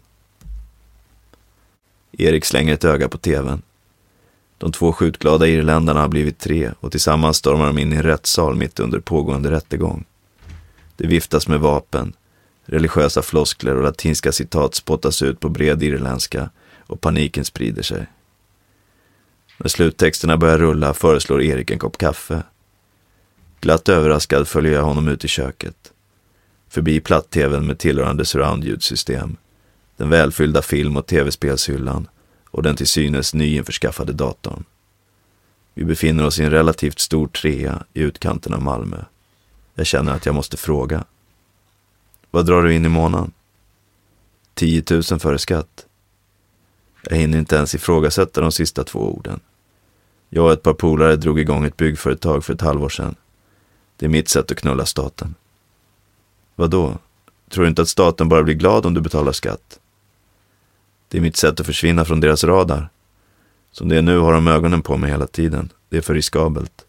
Erik 2.12 2.46
slänger 2.46 2.74
ett 2.74 2.84
öga 2.84 3.10
på 3.10 3.18
tvn. 3.18 3.62
De 4.58 4.72
två 4.72 4.94
skjutglada 4.94 5.48
irländarna 5.48 6.00
har 6.00 6.08
blivit 6.08 6.40
tre 6.40 6.72
och 6.80 6.92
tillsammans 6.92 7.38
stormar 7.38 7.68
de 7.68 7.78
in 7.78 7.94
i 7.94 7.96
en 7.96 8.04
rättssal 8.04 8.56
mitt 8.56 8.80
under 8.80 9.00
pågående 9.00 9.52
rättegång. 9.52 10.06
Det 10.96 11.08
viftas 11.08 11.48
med 11.48 11.60
vapen, 11.60 12.14
religiösa 12.66 13.22
floskler 13.22 13.76
och 13.76 13.84
latinska 13.84 14.32
citat 14.32 14.76
spottas 14.76 15.22
ut 15.22 15.40
på 15.40 15.50
bred 15.50 15.84
irländska 15.84 16.50
och 16.80 17.02
paniken 17.02 17.46
sprider 17.46 17.84
sig. 17.84 18.08
När 19.58 19.68
sluttexterna 19.68 20.38
börjar 20.38 20.58
rulla 20.58 20.94
föreslår 20.94 21.42
Erik 21.42 21.72
en 21.72 21.80
kopp 21.80 21.98
kaffe. 21.98 22.44
Glatt 23.62 23.90
överraskad 23.90 24.48
följer 24.48 24.74
jag 24.74 24.84
honom 24.84 25.08
ut 25.08 25.26
i 25.26 25.28
köket. 25.28 25.92
Förbi 26.70 27.00
platt-tvn 27.00 27.68
med 27.68 27.80
tillhörande 27.80 28.26
surroundljudsystem, 28.26 29.38
den 29.98 30.10
välfyllda 30.10 30.62
film 30.62 30.98
och 30.98 31.06
tv-spelshyllan 31.06 32.08
och 32.46 32.64
den 32.64 32.76
till 32.76 32.88
synes 32.88 33.34
nyinförskaffade 33.34 34.14
datorn. 34.14 34.64
Vi 35.74 35.86
befinner 35.86 36.26
oss 36.26 36.40
i 36.40 36.44
en 36.44 36.52
relativt 36.52 37.00
stor 37.00 37.28
trea 37.28 37.84
i 37.94 38.02
utkanten 38.02 38.54
av 38.54 38.62
Malmö. 38.62 39.04
Jag 39.76 39.86
känner 39.86 40.12
att 40.12 40.26
jag 40.26 40.36
måste 40.36 40.58
fråga. 40.58 41.06
Vad 42.36 42.46
drar 42.46 42.64
du 42.64 42.74
in 42.74 42.86
i 42.86 42.90
månaden? 42.90 43.32
10 44.54 44.84
000 44.92 45.04
före 45.04 45.38
skatt. 45.38 45.86
Jag 47.04 47.18
hinner 47.18 47.38
inte 47.38 47.56
ens 47.56 47.76
ifrågasätta 47.76 48.42
de 48.42 48.52
sista 48.52 48.84
två 48.84 49.00
orden. 49.00 49.40
Jag 50.30 50.46
och 50.46 50.52
ett 50.52 50.64
par 50.64 50.74
polare 50.74 51.16
drog 51.16 51.40
igång 51.40 51.66
ett 51.66 51.78
byggföretag 51.78 52.44
för 52.44 52.54
ett 52.54 52.62
halvår 52.62 52.90
sedan. 52.90 53.16
Det 53.98 54.06
är 54.06 54.10
mitt 54.10 54.30
sätt 54.30 54.52
att 54.52 54.58
knulla 54.58 54.86
staten. 54.86 55.36
Vadå? 56.56 56.98
Tror 57.50 57.64
du 57.64 57.70
inte 57.70 57.82
att 57.82 57.90
staten 57.90 58.30
bara 58.30 58.44
blir 58.44 58.56
glad 58.56 58.86
om 58.86 58.94
du 58.94 59.02
betalar 59.02 59.32
skatt? 59.32 59.80
Det 61.08 61.18
är 61.18 61.22
mitt 61.22 61.38
sätt 61.38 61.60
att 61.60 61.66
försvinna 61.66 62.06
från 62.06 62.20
deras 62.20 62.44
radar. 62.44 62.90
Som 63.72 63.90
det 63.90 63.98
är 63.98 64.02
nu 64.02 64.18
har 64.18 64.34
de 64.34 64.48
ögonen 64.48 64.82
på 64.82 64.98
mig 64.98 65.12
hela 65.12 65.28
tiden. 65.28 65.70
Det 65.90 65.98
är 65.98 66.02
för 66.02 66.14
riskabelt. 66.14 66.86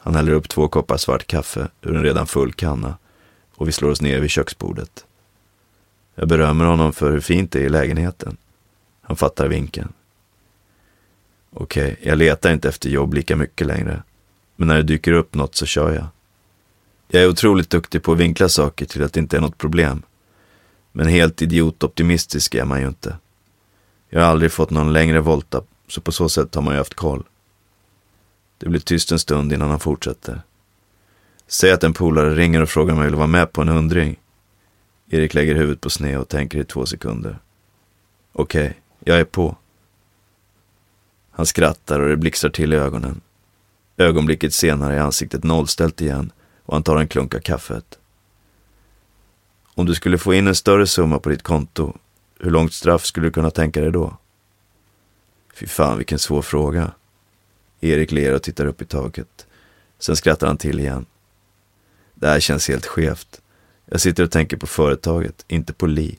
Han 0.00 0.14
häller 0.14 0.32
upp 0.32 0.48
två 0.48 0.68
koppar 0.68 0.96
svart 0.96 1.26
kaffe 1.26 1.68
ur 1.82 1.96
en 1.96 2.02
redan 2.02 2.26
full 2.26 2.52
kanna 2.52 2.94
och 3.56 3.68
vi 3.68 3.72
slår 3.72 3.90
oss 3.90 4.00
ner 4.00 4.20
vid 4.20 4.30
köksbordet. 4.30 5.06
Jag 6.14 6.28
berömmer 6.28 6.64
honom 6.64 6.92
för 6.92 7.12
hur 7.12 7.20
fint 7.20 7.52
det 7.52 7.58
är 7.58 7.64
i 7.64 7.68
lägenheten. 7.68 8.36
Han 9.02 9.16
fattar 9.16 9.48
vinken. 9.48 9.92
Okej, 11.52 11.92
okay, 11.92 12.08
jag 12.08 12.18
letar 12.18 12.52
inte 12.52 12.68
efter 12.68 12.88
jobb 12.88 13.14
lika 13.14 13.36
mycket 13.36 13.66
längre. 13.66 14.02
Men 14.56 14.68
när 14.68 14.76
det 14.76 14.82
dyker 14.82 15.12
upp 15.12 15.34
något 15.34 15.54
så 15.54 15.66
kör 15.66 15.94
jag. 15.94 16.06
Jag 17.08 17.22
är 17.22 17.28
otroligt 17.28 17.70
duktig 17.70 18.02
på 18.02 18.12
att 18.12 18.18
vinkla 18.18 18.48
saker 18.48 18.86
till 18.86 19.02
att 19.02 19.12
det 19.12 19.20
inte 19.20 19.36
är 19.36 19.40
något 19.40 19.58
problem. 19.58 20.02
Men 20.92 21.08
helt 21.08 21.42
idiotoptimistisk 21.42 22.54
är 22.54 22.64
man 22.64 22.80
ju 22.80 22.88
inte. 22.88 23.18
Jag 24.08 24.20
har 24.20 24.26
aldrig 24.26 24.52
fått 24.52 24.70
någon 24.70 24.92
längre 24.92 25.20
volta, 25.20 25.62
så 25.88 26.00
på 26.00 26.12
så 26.12 26.28
sätt 26.28 26.54
har 26.54 26.62
man 26.62 26.74
ju 26.74 26.78
haft 26.78 26.94
koll. 26.94 27.24
Det 28.58 28.68
blir 28.68 28.80
tyst 28.80 29.12
en 29.12 29.18
stund 29.18 29.52
innan 29.52 29.70
han 29.70 29.80
fortsätter. 29.80 30.42
Säg 31.46 31.72
att 31.72 31.84
en 31.84 31.92
polare 31.92 32.34
ringer 32.34 32.62
och 32.62 32.68
frågar 32.68 32.92
om 32.94 32.98
jag 32.98 33.06
vill 33.06 33.14
vara 33.14 33.26
med 33.26 33.52
på 33.52 33.62
en 33.62 33.68
hundring. 33.68 34.16
Erik 35.10 35.34
lägger 35.34 35.54
huvudet 35.54 35.80
på 35.80 35.90
sned 35.90 36.18
och 36.18 36.28
tänker 36.28 36.58
i 36.58 36.64
två 36.64 36.86
sekunder. 36.86 37.38
Okej, 38.32 38.66
okay, 38.66 38.74
jag 39.04 39.20
är 39.20 39.24
på. 39.24 39.56
Han 41.30 41.46
skrattar 41.46 42.00
och 42.00 42.08
det 42.08 42.16
blixtrar 42.16 42.50
till 42.50 42.72
i 42.72 42.76
ögonen. 42.76 43.20
Ögonblicket 43.96 44.54
senare 44.54 44.94
är 44.94 45.00
ansiktet 45.00 45.44
nollställt 45.44 46.00
igen 46.00 46.32
och 46.64 46.74
han 46.74 46.82
tar 46.82 46.96
en 46.96 47.08
klunk 47.08 47.34
av 47.34 47.38
kaffet. 47.38 47.98
Om 49.74 49.86
du 49.86 49.94
skulle 49.94 50.18
få 50.18 50.34
in 50.34 50.46
en 50.46 50.54
större 50.54 50.86
summa 50.86 51.18
på 51.18 51.28
ditt 51.28 51.42
konto, 51.42 51.96
hur 52.38 52.50
långt 52.50 52.72
straff 52.72 53.04
skulle 53.04 53.26
du 53.26 53.30
kunna 53.30 53.50
tänka 53.50 53.80
dig 53.80 53.92
då? 53.92 54.16
Fy 55.54 55.66
fan 55.66 55.96
vilken 55.96 56.18
svår 56.18 56.42
fråga. 56.42 56.92
Erik 57.80 58.12
ler 58.12 58.34
och 58.34 58.42
tittar 58.42 58.66
upp 58.66 58.82
i 58.82 58.84
taket. 58.84 59.46
Sen 59.98 60.16
skrattar 60.16 60.46
han 60.46 60.56
till 60.56 60.80
igen. 60.80 61.06
Det 62.14 62.26
här 62.26 62.40
känns 62.40 62.68
helt 62.68 62.86
skevt. 62.86 63.40
Jag 63.86 64.00
sitter 64.00 64.22
och 64.22 64.30
tänker 64.30 64.56
på 64.56 64.66
företaget, 64.66 65.44
inte 65.48 65.72
på 65.72 65.86
Li. 65.86 66.18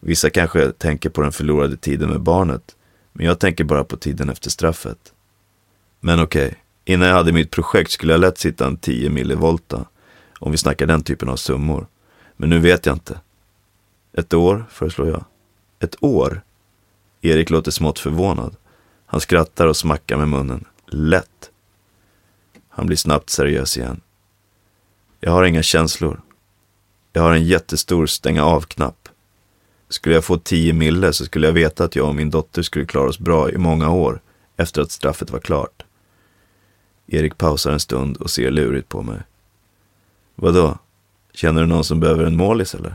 Vissa 0.00 0.30
kanske 0.30 0.72
tänker 0.72 1.10
på 1.10 1.22
den 1.22 1.32
förlorade 1.32 1.76
tiden 1.76 2.08
med 2.08 2.20
barnet, 2.20 2.76
men 3.12 3.26
jag 3.26 3.38
tänker 3.38 3.64
bara 3.64 3.84
på 3.84 3.96
tiden 3.96 4.30
efter 4.30 4.50
straffet. 4.50 5.12
Men 6.00 6.22
okej, 6.22 6.46
okay. 6.46 6.58
innan 6.84 7.08
jag 7.08 7.14
hade 7.14 7.32
mitt 7.32 7.50
projekt 7.50 7.90
skulle 7.90 8.12
jag 8.12 8.20
lätt 8.20 8.38
sitta 8.38 8.66
en 8.66 8.76
10 8.76 9.10
millivolta, 9.10 9.84
om 10.38 10.52
vi 10.52 10.58
snackar 10.58 10.86
den 10.86 11.02
typen 11.02 11.28
av 11.28 11.36
summor. 11.36 11.86
Men 12.36 12.50
nu 12.50 12.58
vet 12.58 12.86
jag 12.86 12.94
inte. 12.94 13.20
Ett 14.12 14.34
år, 14.34 14.64
föreslår 14.70 15.08
jag. 15.08 15.24
Ett 15.78 16.02
år? 16.04 16.42
Erik 17.20 17.50
låter 17.50 17.70
smått 17.70 17.98
förvånad. 17.98 18.56
Han 19.06 19.20
skrattar 19.20 19.66
och 19.66 19.76
smackar 19.76 20.16
med 20.16 20.28
munnen. 20.28 20.64
Lätt. 20.86 21.50
Han 22.68 22.86
blir 22.86 22.96
snabbt 22.96 23.30
seriös 23.30 23.76
igen. 23.76 24.00
Jag 25.20 25.32
har 25.32 25.44
inga 25.44 25.62
känslor. 25.62 26.20
Jag 27.12 27.22
har 27.22 27.32
en 27.32 27.44
jättestor 27.44 28.06
stänga 28.06 28.44
av-knapp. 28.44 29.08
Skulle 29.88 30.14
jag 30.14 30.24
få 30.24 30.38
10 30.38 30.72
mille 30.72 31.12
så 31.12 31.24
skulle 31.24 31.46
jag 31.46 31.52
veta 31.52 31.84
att 31.84 31.96
jag 31.96 32.08
och 32.08 32.14
min 32.14 32.30
dotter 32.30 32.62
skulle 32.62 32.84
klara 32.84 33.08
oss 33.08 33.18
bra 33.18 33.50
i 33.50 33.58
många 33.58 33.90
år 33.90 34.20
efter 34.56 34.82
att 34.82 34.90
straffet 34.90 35.30
var 35.30 35.38
klart. 35.38 35.82
Erik 37.06 37.38
pausar 37.38 37.72
en 37.72 37.80
stund 37.80 38.16
och 38.16 38.30
ser 38.30 38.50
lurigt 38.50 38.88
på 38.88 39.02
mig. 39.02 39.20
Vadå? 40.34 40.78
Känner 41.32 41.60
du 41.60 41.66
någon 41.66 41.84
som 41.84 42.00
behöver 42.00 42.24
en 42.24 42.36
målis 42.36 42.74
eller? 42.74 42.94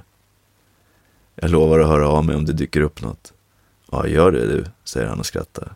Jag 1.36 1.51
lovar 1.51 1.79
att 1.79 1.88
höra 1.88 2.08
av 2.08 2.25
mig 2.25 2.36
om 2.36 2.46
det 2.46 2.53
dyker 2.53 2.82
upp 2.82 3.01
något. 3.01 3.34
Ja, 3.91 4.08
gör 4.08 4.32
det 4.32 4.48
du, 4.48 4.65
säger 4.84 5.08
han 5.08 5.20
och 5.20 5.25
skrattar. 5.25 5.74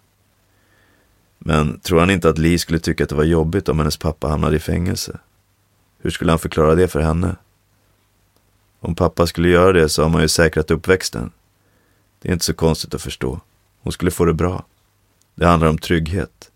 Men 1.37 1.79
tror 1.79 1.99
han 1.99 2.09
inte 2.09 2.29
att 2.29 2.37
Li 2.37 2.59
skulle 2.59 2.79
tycka 2.79 3.03
att 3.03 3.09
det 3.09 3.15
var 3.15 3.23
jobbigt 3.23 3.69
om 3.69 3.79
hennes 3.79 3.97
pappa 3.97 4.27
hamnade 4.27 4.55
i 4.55 4.59
fängelse? 4.59 5.19
Hur 6.01 6.09
skulle 6.09 6.31
han 6.31 6.39
förklara 6.39 6.75
det 6.75 6.87
för 6.87 6.99
henne? 6.99 7.35
Om 8.79 8.95
pappa 8.95 9.27
skulle 9.27 9.49
göra 9.49 9.73
det 9.73 9.89
så 9.89 10.01
har 10.03 10.09
man 10.09 10.21
ju 10.21 10.27
säkrat 10.27 10.71
uppväxten. 10.71 11.31
Det 12.19 12.29
är 12.29 12.33
inte 12.33 12.45
så 12.45 12.53
konstigt 12.53 12.93
att 12.93 13.01
förstå. 13.01 13.39
Hon 13.81 13.93
skulle 13.93 14.11
få 14.11 14.25
det 14.25 14.33
bra. 14.33 14.65
Det 15.35 15.45
handlar 15.45 15.67
om 15.67 15.77
trygghet. 15.77 16.51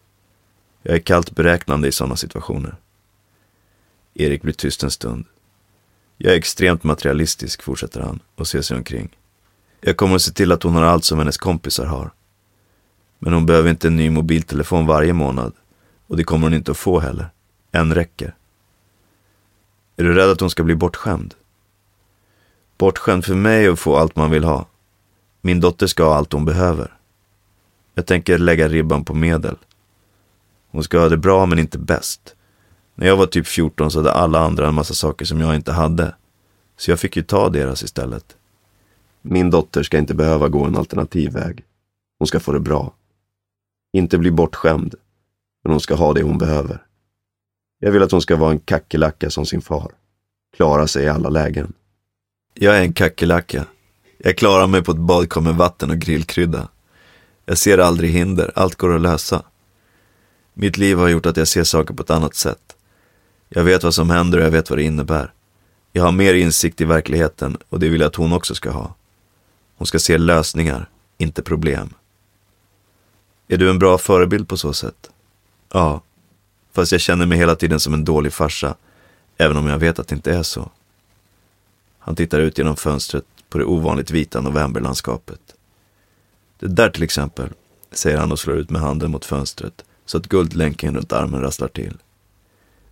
Jag 0.82 0.96
är 0.96 1.00
kallt 1.00 1.32
beräknande 1.32 1.88
i 1.88 1.92
sådana 1.92 2.16
situationer. 2.16 2.76
Erik 4.14 4.42
blir 4.42 4.54
tyst 4.54 4.84
en 4.84 4.92
stund. 4.92 5.26
Jag 6.18 6.34
är 6.34 6.38
extremt 6.38 6.84
materialistisk, 6.84 7.64
fortsätter 7.64 8.02
han 8.02 8.20
och 8.36 8.48
ser 8.48 8.62
sig 8.62 8.78
omkring. 8.78 9.16
Jag 9.82 9.98
kommer 9.98 10.16
att 10.16 10.22
se 10.22 10.32
till 10.32 10.52
att 10.52 10.64
hon 10.64 10.76
har 10.76 10.84
allt 10.84 11.04
som 11.04 11.20
hennes 11.20 11.38
kompisar 11.38 11.86
har. 11.86 12.12
Men 13.20 13.34
hon 13.34 13.46
behöver 13.46 13.70
inte 13.70 13.88
en 13.88 13.96
ny 13.96 14.10
mobiltelefon 14.10 14.86
varje 14.86 15.14
månad. 15.14 15.54
Och 16.08 16.18
det 16.18 16.24
kommer 16.24 16.46
hon 16.46 16.54
inte 16.54 16.72
att 16.72 16.78
få 16.78 17.00
heller. 17.00 17.30
En 17.72 17.96
räcker. 17.96 18.36
Är 19.96 20.04
du 20.04 20.14
rädd 20.14 20.30
att 20.30 20.40
hon 20.40 20.50
ska 20.50 20.64
bli 20.64 20.76
bortskämd? 20.76 21.36
Bortskämd 22.78 23.26
för 23.26 23.36
mig 23.36 23.68
att 23.68 23.80
få 23.80 23.96
allt 23.96 24.16
man 24.16 24.32
vill 24.32 24.44
ha. 24.44 24.66
Min 25.42 25.60
dotter 25.60 25.88
ska 25.88 26.04
ha 26.04 26.16
allt 26.16 26.34
hon 26.34 26.46
behöver. 26.46 26.98
Jag 27.94 28.06
tänker 28.06 28.38
lägga 28.38 28.68
ribban 28.68 29.06
på 29.06 29.14
medel. 29.14 29.56
Hon 30.72 30.84
ska 30.84 31.00
ha 31.00 31.10
det 31.10 31.18
bra 31.18 31.46
men 31.46 31.60
inte 31.60 31.78
bäst. 31.78 32.36
När 32.96 33.08
jag 33.08 33.18
var 33.18 33.26
typ 33.26 33.48
14 33.48 33.92
så 33.92 34.00
hade 34.00 34.12
alla 34.12 34.40
andra 34.40 34.68
en 34.68 34.74
massa 34.74 34.94
saker 34.94 35.26
som 35.26 35.42
jag 35.42 35.56
inte 35.56 35.72
hade. 35.72 36.16
Så 36.78 36.92
jag 36.92 37.00
fick 37.00 37.16
ju 37.16 37.24
ta 37.24 37.50
deras 37.50 37.84
istället. 37.84 38.38
Min 39.22 39.50
dotter 39.50 39.84
ska 39.84 39.98
inte 39.98 40.14
behöva 40.14 40.50
gå 40.50 40.66
en 40.66 40.78
alternativ 40.78 41.32
väg. 41.32 41.64
Hon 42.20 42.28
ska 42.28 42.40
få 42.40 42.52
det 42.52 42.60
bra. 42.60 42.94
Inte 43.94 44.18
bli 44.18 44.32
bortskämd, 44.32 44.96
men 45.64 45.72
hon 45.72 45.82
ska 45.82 45.96
ha 45.96 46.14
det 46.14 46.24
hon 46.24 46.38
behöver. 46.38 46.86
Jag 47.84 47.92
vill 47.92 48.04
att 48.04 48.12
hon 48.12 48.22
ska 48.22 48.36
vara 48.36 48.52
en 48.52 48.60
kackerlacka 48.60 49.30
som 49.30 49.46
sin 49.46 49.62
far. 49.62 49.92
Klara 50.56 50.88
sig 50.88 51.06
i 51.06 51.10
alla 51.10 51.30
lägen. 51.30 51.74
Jag 52.54 52.78
är 52.78 52.82
en 52.82 52.94
kackerlacka. 52.94 53.66
Jag 54.18 54.38
klarar 54.38 54.68
mig 54.68 54.84
på 54.84 54.92
ett 54.92 54.98
badkar 54.98 55.42
med 55.42 55.56
vatten 55.56 55.90
och 55.90 55.98
grillkrydda. 55.98 56.68
Jag 57.46 57.58
ser 57.58 57.78
aldrig 57.78 58.12
hinder, 58.12 58.52
allt 58.56 58.76
går 58.76 58.96
att 58.96 59.02
lösa. 59.02 59.44
Mitt 60.54 60.78
liv 60.78 60.98
har 60.98 61.08
gjort 61.08 61.26
att 61.26 61.38
jag 61.38 61.48
ser 61.48 61.64
saker 61.64 61.94
på 61.94 62.04
ett 62.04 62.10
annat 62.10 62.36
sätt. 62.36 62.76
Jag 63.50 63.64
vet 63.64 63.84
vad 63.84 63.94
som 63.94 64.10
händer 64.10 64.38
och 64.40 64.46
jag 64.46 64.52
vet 64.52 64.70
vad 64.70 64.80
det 64.80 64.84
innebär. 64.84 65.34
Jag 65.92 66.04
har 66.04 66.12
mer 66.12 66.34
insikt 66.34 66.82
i 66.82 66.86
verkligheten 66.86 67.58
och 67.70 67.80
det 67.80 67.90
vill 67.90 68.02
jag 68.02 68.08
att 68.08 68.16
hon 68.16 68.34
också 68.34 68.56
ska 68.56 68.72
ha. 68.72 68.96
Hon 69.78 69.88
ska 69.88 70.00
se 70.00 70.18
lösningar, 70.18 70.90
inte 71.18 71.44
problem. 71.44 71.94
Är 73.48 73.58
du 73.58 73.70
en 73.70 73.80
bra 73.80 73.98
förebild 73.98 74.48
på 74.48 74.58
så 74.58 74.74
sätt? 74.74 75.10
Ja, 75.74 76.02
fast 76.74 76.92
jag 76.92 77.02
känner 77.02 77.26
mig 77.26 77.38
hela 77.38 77.56
tiden 77.56 77.80
som 77.80 77.94
en 77.94 78.06
dålig 78.06 78.34
farsa, 78.34 78.76
även 79.38 79.58
om 79.58 79.68
jag 79.68 79.80
vet 79.80 80.00
att 80.00 80.08
det 80.08 80.16
inte 80.16 80.34
är 80.34 80.44
så. 80.44 80.72
Han 82.00 82.16
tittar 82.16 82.40
ut 82.40 82.58
genom 82.58 82.76
fönstret 82.76 83.26
på 83.50 83.58
det 83.58 83.66
ovanligt 83.66 84.12
vita 84.12 84.42
novemberlandskapet. 84.42 85.40
Det 86.60 86.68
där 86.68 86.90
till 86.90 87.04
exempel, 87.04 87.50
säger 87.92 88.18
han 88.18 88.32
och 88.32 88.40
slår 88.40 88.58
ut 88.58 88.70
med 88.70 88.82
handen 88.82 89.12
mot 89.12 89.26
fönstret 89.26 89.86
så 90.06 90.18
att 90.18 90.28
guldlänken 90.28 90.96
runt 90.96 91.14
armen 91.14 91.42
rasslar 91.42 91.68
till. 91.68 91.98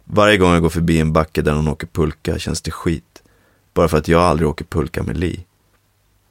Varje 0.04 0.38
gång 0.38 0.54
jag 0.54 0.62
går 0.62 0.70
förbi 0.70 1.00
en 1.00 1.14
backe 1.14 1.42
där 1.42 1.54
någon 1.54 1.68
åker 1.68 1.88
pulka 1.88 2.40
känns 2.40 2.62
det 2.62 2.72
skit. 2.72 3.24
Bara 3.74 3.88
för 3.88 3.98
att 3.98 4.08
jag 4.08 4.22
aldrig 4.22 4.50
åker 4.50 4.66
pulka 4.66 5.04
med 5.04 5.18
Li. 5.18 5.46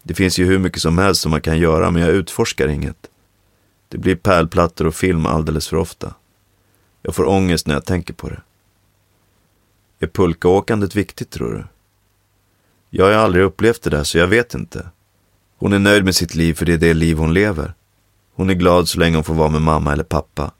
Det 0.02 0.14
finns 0.14 0.38
ju 0.38 0.44
hur 0.44 0.58
mycket 0.58 0.82
som 0.82 0.98
helst 0.98 1.20
som 1.20 1.30
man 1.30 1.40
kan 1.40 1.58
göra 1.58 1.90
men 1.90 2.02
jag 2.02 2.10
utforskar 2.10 2.68
inget. 2.68 3.06
Det 3.88 3.98
blir 3.98 4.16
pärlplattor 4.16 4.86
och 4.86 4.94
film 4.94 5.26
alldeles 5.26 5.68
för 5.68 5.76
ofta. 5.76 6.14
Jag 7.02 7.14
får 7.14 7.28
ångest 7.28 7.66
när 7.66 7.74
jag 7.74 7.84
tänker 7.84 8.14
på 8.14 8.28
det. 8.28 8.40
Är 9.98 10.06
pulkaåkandet 10.06 10.94
viktigt 10.94 11.30
tror 11.30 11.52
du? 11.52 11.64
Jag 12.90 13.04
har 13.04 13.12
aldrig 13.12 13.44
upplevt 13.44 13.82
det 13.82 13.90
där 13.90 14.04
så 14.04 14.18
jag 14.18 14.26
vet 14.26 14.54
inte. 14.54 14.86
Hon 15.56 15.72
är 15.72 15.78
nöjd 15.78 16.04
med 16.04 16.14
sitt 16.14 16.34
liv 16.34 16.54
för 16.54 16.66
det 16.66 16.72
är 16.72 16.78
det 16.78 16.94
liv 16.94 17.16
hon 17.16 17.34
lever. 17.34 17.74
Hon 18.34 18.50
är 18.50 18.54
glad 18.54 18.88
så 18.88 18.98
länge 18.98 19.16
hon 19.16 19.24
får 19.24 19.34
vara 19.34 19.48
med 19.48 19.62
mamma 19.62 19.92
eller 19.92 20.04
pappa. 20.04 20.50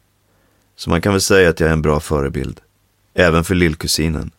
Så 0.77 0.91
man 0.91 1.01
kan 1.01 1.13
väl 1.13 1.21
säga 1.21 1.51
att 1.51 1.61
jag 1.61 1.69
är 1.69 1.73
en 1.73 1.83
bra 1.83 2.01
förebild. 2.01 2.61
Även 3.15 3.45
för 3.45 3.55
lillkusinen. 3.55 4.31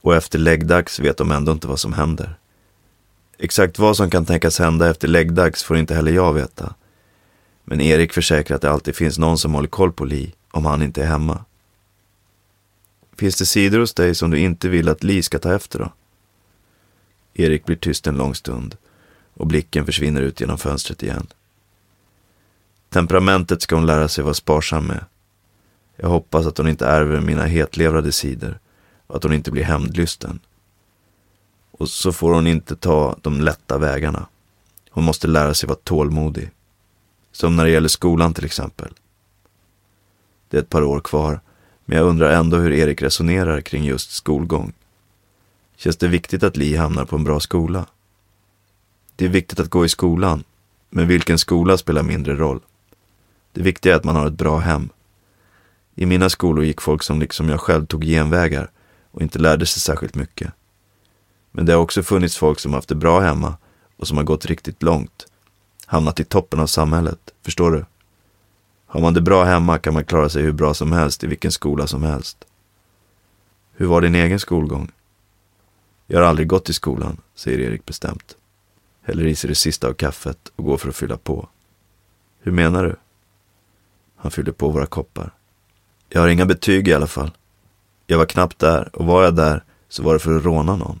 Och 0.00 0.16
efter 0.16 0.38
läggdags 0.38 1.00
vet 1.00 1.16
de 1.16 1.30
ändå 1.30 1.52
inte 1.52 1.66
vad 1.66 1.80
som 1.80 1.92
händer. 1.92 2.38
Exakt 3.38 3.78
vad 3.78 3.96
som 3.96 4.10
kan 4.10 4.24
tänkas 4.24 4.58
hända 4.58 4.90
efter 4.90 5.08
läggdags 5.08 5.62
får 5.62 5.76
inte 5.76 5.94
heller 5.94 6.12
jag 6.12 6.32
veta. 6.32 6.74
Men 7.64 7.80
Erik 7.80 8.12
försäkrar 8.12 8.56
att 8.56 8.62
det 8.62 8.70
alltid 8.70 8.96
finns 8.96 9.18
någon 9.18 9.38
som 9.38 9.54
håller 9.54 9.68
koll 9.68 9.92
på 9.92 10.04
Li 10.04 10.34
om 10.56 10.64
han 10.64 10.82
inte 10.82 11.02
är 11.02 11.06
hemma. 11.06 11.44
Finns 13.16 13.36
det 13.36 13.46
sidor 13.46 13.78
hos 13.78 13.94
dig 13.94 14.14
som 14.14 14.30
du 14.30 14.38
inte 14.38 14.68
vill 14.68 14.88
att 14.88 15.04
Li 15.04 15.22
ska 15.22 15.38
ta 15.38 15.54
efter 15.54 15.78
då? 15.78 15.92
Erik 17.34 17.64
blir 17.64 17.76
tyst 17.76 18.06
en 18.06 18.16
lång 18.16 18.34
stund 18.34 18.76
och 19.34 19.46
blicken 19.46 19.86
försvinner 19.86 20.22
ut 20.22 20.40
genom 20.40 20.58
fönstret 20.58 21.02
igen. 21.02 21.26
Temperamentet 22.88 23.62
ska 23.62 23.74
hon 23.74 23.86
lära 23.86 24.08
sig 24.08 24.24
vara 24.24 24.34
sparsam 24.34 24.86
med. 24.86 25.04
Jag 25.96 26.08
hoppas 26.08 26.46
att 26.46 26.58
hon 26.58 26.68
inte 26.68 26.86
ärver 26.86 27.20
mina 27.20 27.44
hetlevrade 27.44 28.12
sidor 28.12 28.58
och 29.06 29.16
att 29.16 29.22
hon 29.22 29.32
inte 29.32 29.50
blir 29.50 29.64
hämndlysten. 29.64 30.38
Och 31.70 31.88
så 31.88 32.12
får 32.12 32.34
hon 32.34 32.46
inte 32.46 32.76
ta 32.76 33.18
de 33.22 33.40
lätta 33.40 33.78
vägarna. 33.78 34.26
Hon 34.90 35.04
måste 35.04 35.26
lära 35.26 35.54
sig 35.54 35.66
vara 35.66 35.78
tålmodig. 35.84 36.50
Som 37.32 37.56
när 37.56 37.64
det 37.64 37.70
gäller 37.70 37.88
skolan 37.88 38.34
till 38.34 38.44
exempel. 38.44 38.92
Det 40.48 40.56
är 40.56 40.62
ett 40.62 40.70
par 40.70 40.82
år 40.82 41.00
kvar, 41.00 41.40
men 41.84 41.98
jag 41.98 42.06
undrar 42.06 42.30
ändå 42.30 42.56
hur 42.56 42.72
Erik 42.72 43.02
resonerar 43.02 43.60
kring 43.60 43.84
just 43.84 44.10
skolgång. 44.10 44.72
Känns 45.76 45.96
det 45.96 46.08
viktigt 46.08 46.42
att 46.42 46.56
Li 46.56 46.76
hamnar 46.76 47.04
på 47.04 47.16
en 47.16 47.24
bra 47.24 47.40
skola? 47.40 47.86
Det 49.16 49.24
är 49.24 49.28
viktigt 49.28 49.60
att 49.60 49.70
gå 49.70 49.84
i 49.84 49.88
skolan, 49.88 50.44
men 50.90 51.08
vilken 51.08 51.38
skola 51.38 51.78
spelar 51.78 52.02
mindre 52.02 52.34
roll. 52.34 52.60
Det 53.52 53.62
viktiga 53.62 53.92
är 53.92 53.96
att 53.96 54.04
man 54.04 54.16
har 54.16 54.26
ett 54.26 54.32
bra 54.32 54.58
hem. 54.58 54.88
I 55.94 56.06
mina 56.06 56.30
skolor 56.30 56.64
gick 56.64 56.80
folk 56.80 57.02
som 57.02 57.20
liksom 57.20 57.48
jag 57.48 57.60
själv 57.60 57.86
tog 57.86 58.04
genvägar 58.04 58.70
och 59.10 59.22
inte 59.22 59.38
lärde 59.38 59.66
sig 59.66 59.80
särskilt 59.80 60.14
mycket. 60.14 60.52
Men 61.52 61.66
det 61.66 61.72
har 61.72 61.80
också 61.80 62.02
funnits 62.02 62.36
folk 62.36 62.60
som 62.60 62.72
haft 62.72 62.88
det 62.88 62.94
bra 62.94 63.20
hemma 63.20 63.56
och 63.96 64.08
som 64.08 64.16
har 64.16 64.24
gått 64.24 64.46
riktigt 64.46 64.82
långt. 64.82 65.26
Hamnat 65.86 66.20
i 66.20 66.24
toppen 66.24 66.60
av 66.60 66.66
samhället, 66.66 67.18
förstår 67.42 67.70
du? 67.70 67.84
Har 68.96 69.02
man 69.02 69.14
det 69.14 69.20
bra 69.20 69.44
hemma 69.44 69.78
kan 69.78 69.94
man 69.94 70.04
klara 70.04 70.28
sig 70.28 70.42
hur 70.42 70.52
bra 70.52 70.74
som 70.74 70.92
helst 70.92 71.24
i 71.24 71.26
vilken 71.26 71.52
skola 71.52 71.86
som 71.86 72.02
helst. 72.02 72.44
Hur 73.72 73.86
var 73.86 74.00
din 74.00 74.14
egen 74.14 74.40
skolgång? 74.40 74.92
Jag 76.06 76.18
har 76.18 76.26
aldrig 76.26 76.48
gått 76.48 76.68
i 76.68 76.72
skolan, 76.72 77.20
säger 77.34 77.58
Erik 77.58 77.84
bestämt. 77.84 78.36
Häller 79.02 79.26
i 79.26 79.34
sig 79.34 79.48
det 79.48 79.54
sista 79.54 79.88
av 79.88 79.92
kaffet 79.92 80.52
och 80.56 80.64
går 80.64 80.76
för 80.76 80.88
att 80.88 80.96
fylla 80.96 81.16
på. 81.16 81.48
Hur 82.40 82.52
menar 82.52 82.84
du? 82.84 82.96
Han 84.16 84.30
fyller 84.30 84.52
på 84.52 84.68
våra 84.68 84.86
koppar. 84.86 85.30
Jag 86.08 86.20
har 86.20 86.28
inga 86.28 86.46
betyg 86.46 86.88
i 86.88 86.94
alla 86.94 87.06
fall. 87.06 87.30
Jag 88.06 88.18
var 88.18 88.26
knappt 88.26 88.58
där 88.58 88.96
och 88.96 89.06
var 89.06 89.24
jag 89.24 89.36
där 89.36 89.64
så 89.88 90.02
var 90.02 90.12
det 90.12 90.18
för 90.18 90.36
att 90.36 90.44
råna 90.44 90.76
någon. 90.76 91.00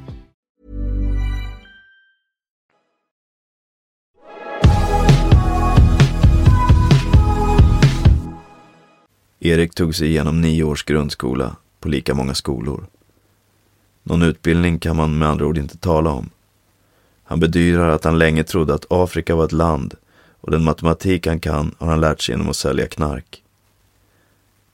Erik 9.43 9.75
tog 9.75 9.95
sig 9.95 10.07
igenom 10.07 10.41
nio 10.41 10.63
års 10.63 10.83
grundskola 10.83 11.55
på 11.79 11.89
lika 11.89 12.13
många 12.13 12.33
skolor. 12.33 12.87
Någon 14.03 14.21
utbildning 14.21 14.79
kan 14.79 14.95
man 14.95 15.17
med 15.17 15.29
andra 15.29 15.45
ord 15.45 15.57
inte 15.57 15.77
tala 15.77 16.09
om. 16.09 16.29
Han 17.23 17.39
bedyrar 17.39 17.89
att 17.89 18.03
han 18.03 18.19
länge 18.19 18.43
trodde 18.43 18.73
att 18.73 18.85
Afrika 18.89 19.35
var 19.35 19.45
ett 19.45 19.51
land 19.51 19.95
och 20.41 20.51
den 20.51 20.63
matematik 20.63 21.27
han 21.27 21.39
kan 21.39 21.75
har 21.77 21.87
han 21.87 22.01
lärt 22.01 22.21
sig 22.21 22.33
genom 22.33 22.49
att 22.49 22.55
sälja 22.55 22.87
knark. 22.87 23.43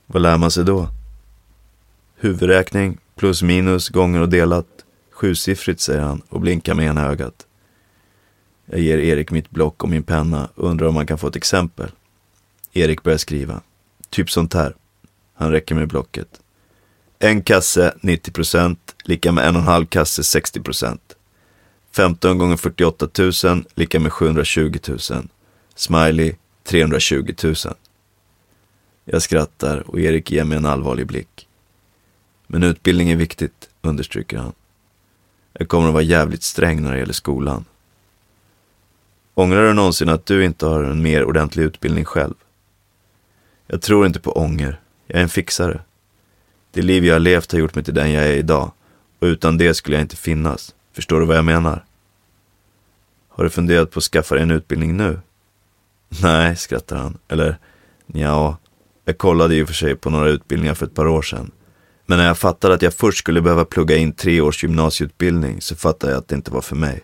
Vad 0.05 0.21
lär 0.21 0.37
man 0.37 0.51
sig 0.51 0.65
då? 0.65 0.87
Huvudräkning, 2.15 2.97
plus 3.15 3.43
minus, 3.43 3.89
gånger 3.89 4.21
och 4.21 4.29
delat. 4.29 4.67
Sjusiffrigt, 5.11 5.79
säger 5.79 6.01
han 6.01 6.21
och 6.29 6.41
blinkar 6.41 6.73
med 6.73 6.85
ena 6.85 7.05
ögat. 7.05 7.47
Jag 8.65 8.79
ger 8.79 8.97
Erik 8.97 9.31
mitt 9.31 9.49
block 9.49 9.83
och 9.83 9.89
min 9.89 10.03
penna 10.03 10.49
och 10.55 10.69
undrar 10.69 10.87
om 10.87 10.95
han 10.95 11.07
kan 11.07 11.17
få 11.17 11.27
ett 11.27 11.35
exempel. 11.35 11.91
Erik 12.73 13.03
börjar 13.03 13.17
skriva. 13.17 13.61
Typ 14.09 14.31
sånt 14.31 14.53
här. 14.53 14.75
Han 15.33 15.51
räcker 15.51 15.75
med 15.75 15.87
blocket. 15.87 16.41
En 17.19 17.41
kasse 17.41 17.93
90% 18.01 18.77
lika 19.03 19.31
med 19.31 19.47
en 19.47 19.55
och 19.55 19.61
en 19.61 19.67
halv 19.67 19.85
kasse 19.85 20.21
60% 20.21 20.99
15 21.91 22.37
gånger 22.37 22.57
48 22.57 23.07
000 23.43 23.63
lika 23.75 23.99
med 23.99 24.13
720 24.13 24.79
000. 24.87 24.99
Smiley 25.75 26.33
320 26.63 27.33
000. 27.43 27.55
Jag 29.05 29.21
skrattar 29.21 29.89
och 29.89 29.99
Erik 29.99 30.31
ger 30.31 30.43
mig 30.43 30.57
en 30.57 30.65
allvarlig 30.65 31.07
blick. 31.07 31.47
Men 32.47 32.63
utbildning 32.63 33.09
är 33.09 33.15
viktigt, 33.15 33.69
understryker 33.81 34.37
han. 34.37 34.53
Jag 35.53 35.67
kommer 35.67 35.87
att 35.87 35.93
vara 35.93 36.03
jävligt 36.03 36.43
sträng 36.43 36.81
när 36.81 36.91
det 36.91 36.99
gäller 36.99 37.13
skolan. 37.13 37.65
Ångrar 39.33 39.67
du 39.67 39.73
någonsin 39.73 40.09
att 40.09 40.25
du 40.25 40.45
inte 40.45 40.65
har 40.65 40.83
en 40.83 41.01
mer 41.01 41.23
ordentlig 41.23 41.63
utbildning 41.63 42.05
själv? 42.05 42.33
Jag 43.67 43.81
tror 43.81 44.05
inte 44.05 44.19
på 44.19 44.31
ånger. 44.31 44.79
Jag 45.07 45.19
är 45.19 45.23
en 45.23 45.29
fixare. 45.29 45.81
Det 46.71 46.81
liv 46.81 47.05
jag 47.05 47.15
har 47.15 47.19
levt 47.19 47.51
har 47.51 47.59
gjort 47.59 47.75
mig 47.75 47.83
till 47.83 47.93
den 47.93 48.11
jag 48.11 48.23
är 48.25 48.33
idag. 48.33 48.71
Och 49.19 49.25
utan 49.25 49.57
det 49.57 49.73
skulle 49.73 49.97
jag 49.97 50.03
inte 50.03 50.15
finnas. 50.15 50.75
Förstår 50.93 51.19
du 51.19 51.25
vad 51.25 51.37
jag 51.37 51.45
menar? 51.45 51.85
Har 53.29 53.43
du 53.43 53.49
funderat 53.49 53.91
på 53.91 53.97
att 53.97 54.03
skaffa 54.03 54.35
dig 54.35 54.43
en 54.43 54.51
utbildning 54.51 54.97
nu? 54.97 55.19
Nej, 56.21 56.55
skrattar 56.55 56.97
han. 56.97 57.17
Eller, 57.27 57.57
ja, 58.05 58.57
jag 59.05 59.17
kollade 59.17 59.55
ju 59.55 59.65
för 59.65 59.73
sig 59.73 59.95
på 59.95 60.09
några 60.09 60.29
utbildningar 60.29 60.73
för 60.73 60.85
ett 60.85 60.95
par 60.95 61.07
år 61.07 61.21
sedan. 61.21 61.51
Men 62.05 62.17
när 62.17 62.27
jag 62.27 62.37
fattade 62.37 62.73
att 62.73 62.81
jag 62.81 62.93
först 62.93 63.17
skulle 63.19 63.41
behöva 63.41 63.65
plugga 63.65 63.97
in 63.97 64.13
tre 64.13 64.41
års 64.41 64.63
gymnasieutbildning 64.63 65.61
så 65.61 65.75
fattade 65.75 66.13
jag 66.13 66.19
att 66.19 66.27
det 66.27 66.35
inte 66.35 66.51
var 66.51 66.61
för 66.61 66.75
mig. 66.75 67.03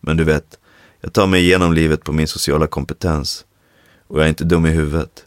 Men 0.00 0.16
du 0.16 0.24
vet, 0.24 0.58
jag 1.00 1.12
tar 1.12 1.26
mig 1.26 1.40
igenom 1.40 1.72
livet 1.72 2.04
på 2.04 2.12
min 2.12 2.28
sociala 2.28 2.66
kompetens. 2.66 3.44
Och 4.06 4.18
jag 4.18 4.24
är 4.24 4.28
inte 4.28 4.44
dum 4.44 4.66
i 4.66 4.70
huvudet. 4.70 5.24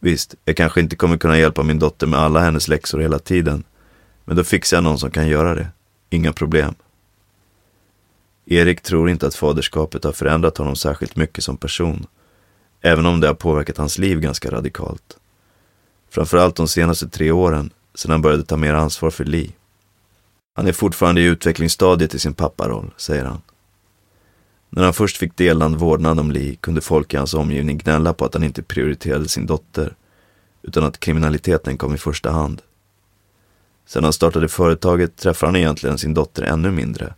Visst, 0.00 0.34
jag 0.44 0.56
kanske 0.56 0.80
inte 0.80 0.96
kommer 0.96 1.16
kunna 1.16 1.38
hjälpa 1.38 1.62
min 1.62 1.78
dotter 1.78 2.06
med 2.06 2.20
alla 2.20 2.40
hennes 2.40 2.68
läxor 2.68 2.98
hela 2.98 3.18
tiden. 3.18 3.64
Men 4.24 4.36
då 4.36 4.44
fixar 4.44 4.76
jag 4.76 4.84
någon 4.84 4.98
som 4.98 5.10
kan 5.10 5.28
göra 5.28 5.54
det. 5.54 5.68
Inga 6.10 6.32
problem. 6.32 6.74
Erik 8.46 8.80
tror 8.80 9.10
inte 9.10 9.26
att 9.26 9.34
faderskapet 9.34 10.04
har 10.04 10.12
förändrat 10.12 10.58
honom 10.58 10.76
särskilt 10.76 11.16
mycket 11.16 11.44
som 11.44 11.56
person. 11.56 12.06
Även 12.80 13.06
om 13.06 13.20
det 13.20 13.26
har 13.26 13.34
påverkat 13.34 13.76
hans 13.76 13.98
liv 13.98 14.20
ganska 14.20 14.50
radikalt. 14.50 15.18
Framförallt 16.10 16.56
de 16.56 16.68
senaste 16.68 17.08
tre 17.08 17.30
åren, 17.30 17.70
sedan 17.94 18.10
han 18.10 18.22
började 18.22 18.44
ta 18.44 18.56
mer 18.56 18.74
ansvar 18.74 19.10
för 19.10 19.24
Li. 19.24 19.52
Han 20.56 20.66
är 20.66 20.72
fortfarande 20.72 21.20
i 21.20 21.24
utvecklingsstadiet 21.24 22.14
i 22.14 22.18
sin 22.18 22.34
papparoll, 22.34 22.90
säger 22.96 23.24
han. 23.24 23.40
När 24.70 24.84
han 24.84 24.92
först 24.92 25.16
fick 25.16 25.36
delad 25.36 25.74
vårdnad 25.74 26.20
om 26.20 26.30
Li 26.30 26.56
kunde 26.56 26.80
folk 26.80 27.14
i 27.14 27.16
hans 27.16 27.34
omgivning 27.34 27.78
gnälla 27.78 28.12
på 28.12 28.24
att 28.24 28.34
han 28.34 28.44
inte 28.44 28.62
prioriterade 28.62 29.28
sin 29.28 29.46
dotter, 29.46 29.94
utan 30.62 30.84
att 30.84 31.00
kriminaliteten 31.00 31.78
kom 31.78 31.94
i 31.94 31.98
första 31.98 32.30
hand. 32.30 32.62
Sedan 33.86 34.04
han 34.04 34.12
startade 34.12 34.48
företaget 34.48 35.16
träffar 35.16 35.46
han 35.46 35.56
egentligen 35.56 35.98
sin 35.98 36.14
dotter 36.14 36.42
ännu 36.42 36.70
mindre. 36.70 37.14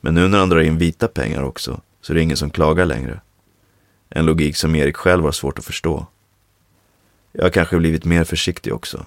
Men 0.00 0.14
nu 0.14 0.28
när 0.28 0.38
han 0.38 0.48
drar 0.48 0.60
in 0.60 0.78
vita 0.78 1.08
pengar 1.08 1.42
också, 1.42 1.80
så 2.00 2.12
är 2.12 2.14
det 2.14 2.22
ingen 2.22 2.36
som 2.36 2.50
klagar 2.50 2.86
längre. 2.86 3.20
En 4.08 4.26
logik 4.26 4.56
som 4.56 4.74
Erik 4.74 4.96
själv 4.96 5.24
har 5.24 5.32
svårt 5.32 5.58
att 5.58 5.64
förstå. 5.64 6.06
Jag 7.32 7.42
har 7.42 7.50
kanske 7.50 7.78
blivit 7.78 8.04
mer 8.04 8.24
försiktig 8.24 8.74
också. 8.74 9.06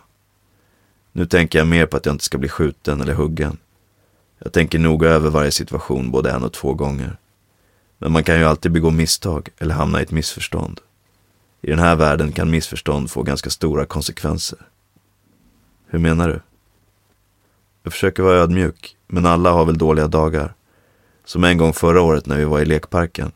Nu 1.12 1.26
tänker 1.26 1.60
jag 1.60 1.68
mer 1.68 1.86
på 1.86 1.98
att 1.98 2.06
jag 2.06 2.14
inte 2.14 2.24
ska 2.24 2.38
bli 2.38 2.50
skjuten 2.50 3.02
eller 3.02 3.14
huggen. 3.14 3.58
Jag 4.40 4.54
tänker 4.54 4.80
noga 4.80 5.10
över 5.10 5.30
varje 5.30 5.52
situation 5.52 6.12
både 6.12 6.32
en 6.32 6.44
och 6.44 6.54
två 6.54 6.74
gånger. 6.74 7.18
Men 8.04 8.12
man 8.12 8.24
kan 8.24 8.40
ju 8.40 8.46
alltid 8.46 8.72
begå 8.72 8.90
misstag 8.90 9.50
eller 9.58 9.76
hamna 9.76 10.00
i 10.00 10.04
ett 10.04 10.12
missförstånd. 10.12 10.82
I 11.62 11.70
den 11.70 11.80
här 11.80 11.96
världen 11.96 12.32
kan 12.32 12.50
missförstånd 12.50 13.12
få 13.12 13.24
ganska 13.24 13.50
stora 13.50 13.86
konsekvenser. 13.86 14.60
Hur 15.88 16.00
menar 16.00 16.28
du? 16.28 16.42
Jag 17.84 17.94
försöker 17.94 18.24
vara 18.24 18.38
ödmjuk, 18.38 18.98
men 19.08 19.26
alla 19.26 19.52
har 19.52 19.66
väl 19.66 19.78
dåliga 19.78 20.08
dagar. 20.08 20.54
Som 21.26 21.44
en 21.44 21.58
gång 21.58 21.74
förra 21.74 22.02
året 22.02 22.26
när 22.26 22.38
vi 22.38 22.46
var 22.46 22.60
i 22.60 22.66
lekparken. 22.66 23.32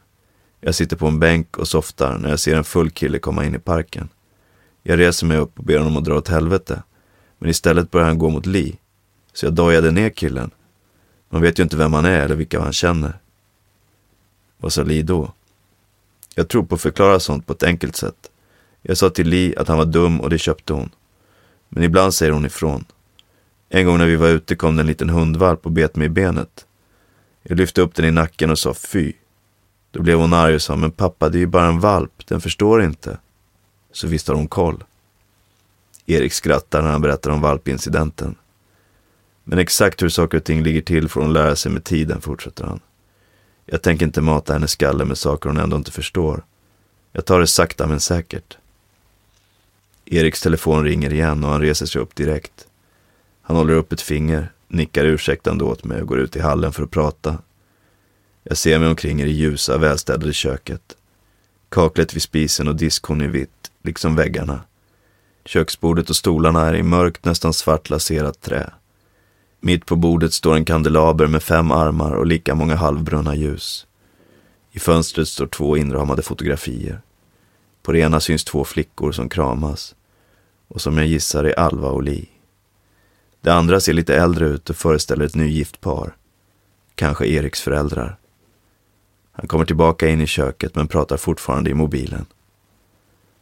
Jag 0.62 0.75
sitter 0.75 0.95
på 0.95 1.08
en 1.08 1.19
bänk 1.19 1.58
och 1.58 1.67
softar 1.67 2.17
när 2.17 2.30
jag 2.30 2.39
ser 2.39 2.56
en 2.56 2.63
full 2.63 2.89
kille 2.89 3.19
komma 3.19 3.45
in 3.45 3.56
i 3.56 3.60
parken. 3.60 4.10
Jag 4.84 4.99
reser 4.99 5.27
mig 5.27 5.38
upp 5.38 5.60
och 5.60 5.65
ber 5.65 5.77
honom 5.77 5.97
att 5.97 6.06
dra 6.06 6.15
åt 6.15 6.27
helvete. 6.27 6.84
Men 7.39 7.49
istället 7.49 7.91
börjar 7.91 8.08
han 8.08 8.17
gå 8.17 8.30
mot 8.30 8.45
Li. 8.45 8.80
Så 9.34 9.45
jag 9.45 9.53
dojade 9.53 9.91
ner 9.91 10.10
killen. 10.10 10.51
Man 11.30 11.41
vet 11.41 11.60
ju 11.60 11.63
inte 11.63 11.77
vem 11.77 11.93
han 11.93 12.06
är 12.06 12.21
eller 12.21 12.36
vilka 12.36 12.62
han 12.62 12.73
känner. 12.73 13.19
Vad 14.58 14.74
sa 14.74 14.84
Li 14.84 15.02
då? 15.02 15.34
Jag 16.36 16.48
tror 16.48 16.63
på 16.63 16.76
att 16.76 16.82
förklara 16.82 17.20
sånt 17.20 17.46
på 17.46 17.54
ett 17.54 17.63
enkelt 17.63 17.96
sätt. 17.96 18.32
Jag 18.82 18.98
sa 18.98 19.10
till 19.10 19.28
Li 19.28 19.56
att 19.58 19.67
han 19.67 19.78
var 19.78 19.86
dum 19.86 20.22
och 20.22 20.30
det 20.30 20.38
köpte 20.38 20.74
hon. 20.74 20.89
Men 21.70 21.84
ibland 21.84 22.13
säger 22.13 22.32
hon 22.32 22.46
ifrån. 22.46 22.86
En 23.70 23.86
gång 23.86 23.98
när 23.98 24.06
vi 24.06 24.15
var 24.15 24.28
ute 24.28 24.56
kom 24.56 24.76
det 24.76 24.82
en 24.82 24.88
liten 24.88 25.10
hundvalp 25.10 25.65
och 25.65 25.72
bet 25.72 25.96
mig 25.96 26.06
i 26.06 26.10
benet. 26.10 26.65
Jag 27.43 27.58
lyfte 27.58 27.82
upp 27.82 27.96
den 27.96 28.06
i 28.06 28.12
nacken 28.12 28.50
och 28.50 28.60
sa 28.60 28.74
fy. 28.74 29.13
Då 29.91 30.02
blev 30.02 30.17
hon 30.17 30.34
arg 30.34 30.56
och 30.56 30.62
sa, 30.62 30.76
men 30.76 30.91
pappa 30.91 31.30
det 31.30 31.38
är 31.38 31.39
ju 31.39 31.46
bara 31.46 31.67
en 31.67 31.80
valp, 31.80 32.28
den 32.28 32.41
förstår 32.41 32.84
inte. 32.84 33.17
Så 33.91 34.08
visst 34.08 34.28
har 34.28 34.36
hon 34.36 34.48
koll. 34.48 34.84
Erik 36.06 36.34
skrattar 36.34 36.82
när 36.82 36.91
han 36.91 37.02
berättar 37.02 37.32
om 37.32 37.41
valpincidenten. 37.41 38.36
Men 39.43 39.60
exakt 39.60 40.04
hur 40.04 40.10
saker 40.10 40.38
och 40.38 40.43
ting 40.43 40.63
ligger 40.63 40.82
till 40.82 41.10
får 41.10 41.22
hon 41.22 41.34
lära 41.34 41.56
sig 41.56 41.72
med 41.72 41.84
tiden, 41.84 42.22
fortsätter 42.22 42.63
han. 42.63 42.80
Jag 43.69 43.82
tänker 43.82 44.06
inte 44.06 44.21
mata 44.21 44.53
hennes 44.53 44.71
skalle 44.71 45.06
med 45.06 45.17
saker 45.17 45.49
hon 45.49 45.58
ändå 45.58 45.77
inte 45.77 45.91
förstår. 45.91 46.43
Jag 47.12 47.25
tar 47.25 47.39
det 47.39 47.47
sakta 47.47 47.88
men 47.88 47.99
säkert. 47.99 48.58
Eriks 50.06 50.41
telefon 50.41 50.84
ringer 50.84 51.13
igen 51.13 51.43
och 51.43 51.49
han 51.49 51.62
reser 51.62 51.86
sig 51.86 52.01
upp 52.01 52.15
direkt. 52.15 52.67
Han 53.41 53.58
håller 53.58 53.73
upp 53.73 53.91
ett 53.91 54.01
finger, 54.01 54.51
nickar 54.67 55.06
ursäktande 55.06 55.63
åt 55.63 55.84
mig 55.84 56.01
och 56.01 56.08
går 56.08 56.19
ut 56.19 56.36
i 56.36 56.39
hallen 56.39 56.73
för 56.73 56.84
att 56.84 56.91
prata. 56.91 57.38
Jag 58.43 58.58
ser 58.58 58.80
mig 58.80 58.88
omkring 58.88 59.21
i 59.21 59.23
det 59.23 59.32
ljusa, 59.32 59.77
välstädade 59.77 60.34
köket. 60.34 60.97
Kaklet 61.69 62.13
vid 62.13 62.21
spisen 62.21 62.67
och 62.67 62.75
diskhon 62.75 63.21
i 63.21 63.27
vitt, 63.27 63.71
liksom 63.84 64.15
väggarna. 64.15 64.62
Köksbordet 65.45 66.10
och 66.10 66.15
stolarna 66.15 66.67
är 66.67 66.75
i 66.75 66.84
mörkt, 66.84 67.25
nästan 67.25 67.53
svart 67.53 67.89
laserat 67.89 68.41
trä. 68.41 68.73
Mitt 69.60 69.86
på 69.86 69.96
bordet 69.96 70.34
står 70.34 70.56
en 70.56 70.65
kandelaber 70.65 71.28
med 71.28 71.43
fem 71.43 71.72
armar 71.72 72.12
och 72.12 72.26
lika 72.26 72.56
många 72.56 72.76
halvbrunna 72.76 73.36
ljus. 73.36 73.88
I 74.72 74.80
fönstret 74.80 75.28
står 75.28 75.48
två 75.48 75.78
inramade 75.78 76.22
fotografier. 76.22 77.02
På 77.82 77.91
det 77.91 78.00
ena 78.00 78.20
syns 78.20 78.43
två 78.43 78.63
flickor 78.63 79.12
som 79.12 79.30
kramas 79.30 79.96
och 80.67 80.82
som 80.82 80.98
jag 80.98 81.08
gissar 81.08 81.43
är 81.43 81.60
Alva 81.60 81.89
och 81.89 82.04
Li. 82.04 82.30
Det 83.41 83.54
andra 83.54 83.80
ser 83.80 83.93
lite 83.93 84.15
äldre 84.15 84.46
ut 84.46 84.70
och 84.70 84.76
föreställer 84.76 85.26
ett 85.26 85.36
nygift 85.36 85.82
par. 85.82 86.15
Kanske 86.96 87.28
Eriks 87.28 87.62
föräldrar. 87.62 88.17
Han 89.32 89.48
kommer 89.48 89.65
tillbaka 89.65 90.08
in 90.08 90.22
i 90.22 90.28
köket 90.28 90.76
men 90.76 90.88
pratar 90.88 91.17
fortfarande 91.17 91.70
i 91.70 91.74
mobilen. 91.74 92.26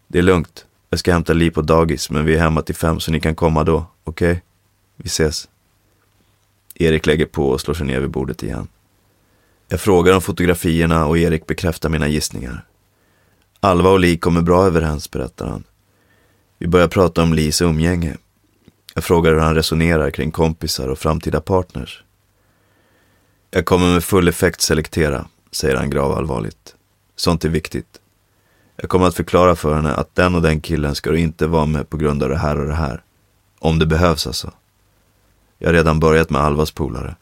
Det 0.08 0.18
är 0.20 0.24
lugnt. 0.24 0.66
Jag 0.90 1.00
ska 1.00 1.14
hämta 1.14 1.34
Li 1.34 1.52
på 1.52 1.62
dagis 1.62 2.10
men 2.10 2.26
vi 2.26 2.36
är 2.36 2.40
hemma 2.40 2.62
till 2.62 2.76
fem 2.76 3.00
så 3.00 3.12
ni 3.12 3.20
kan 3.20 3.36
komma 3.36 3.64
då, 3.64 3.86
okej? 4.04 4.32
Okay? 4.32 4.42
Vi 4.96 5.08
ses. 5.08 5.50
Erik 6.76 7.06
lägger 7.06 7.26
på 7.26 7.50
och 7.50 7.62
slår 7.62 7.74
sig 7.74 7.88
ner 7.88 8.00
vid 8.00 8.10
bordet 8.10 8.44
igen. 8.44 8.68
Jag 9.68 9.82
frågar 9.82 10.14
om 10.14 10.22
fotografierna 10.22 11.06
och 11.06 11.18
Erik 11.18 11.48
bekräftar 11.48 11.90
mina 11.90 12.08
gissningar. 12.08 12.66
Alva 13.60 13.90
och 13.90 14.00
Li 14.00 14.18
kommer 14.18 14.42
bra 14.42 14.66
överens, 14.66 15.12
berättar 15.12 15.48
han. 15.48 15.64
Vi 16.58 16.68
börjar 16.68 16.88
prata 16.88 17.24
om 17.24 17.34
Lis 17.34 17.62
umgänge. 17.62 18.18
Jag 18.94 19.04
frågar 19.04 19.32
hur 19.32 19.40
han 19.40 19.56
resonerar 19.56 20.10
kring 20.10 20.32
kompisar 20.32 20.88
och 20.88 21.00
framtida 21.00 21.42
partners. 21.42 22.04
Jag 23.52 23.66
kommer 23.66 23.94
med 23.94 24.04
full 24.04 24.28
effekt 24.28 24.62
selektera, 24.62 25.26
säger 25.52 25.76
han 25.76 25.90
gravallvarligt. 25.90 26.76
Sånt 27.16 27.46
är 27.46 27.50
viktigt. 27.50 28.00
Jag 28.76 28.90
kommer 28.90 29.08
att 29.08 29.16
förklara 29.16 29.56
för 29.56 29.76
henne 29.76 29.94
att 29.94 30.16
den 30.16 30.36
och 30.36 30.42
den 30.42 30.62
killen 30.62 30.96
ska 30.96 31.12
du 31.12 31.20
inte 31.20 31.48
vara 31.48 31.66
med 31.66 31.90
på 31.90 31.98
grund 31.98 32.24
av 32.24 32.30
det 32.30 32.38
här 32.38 32.60
och 32.60 32.68
det 32.68 32.76
här. 32.76 33.04
Om 33.60 33.80
det 33.80 33.86
behövs 33.86 34.28
alltså. 34.28 34.52
Jag 35.66 35.70
har 35.70 35.74
redan 35.74 36.00
börjat 36.00 36.30
med 36.30 36.42
Alvas 36.42 36.72
polare. 36.72 37.16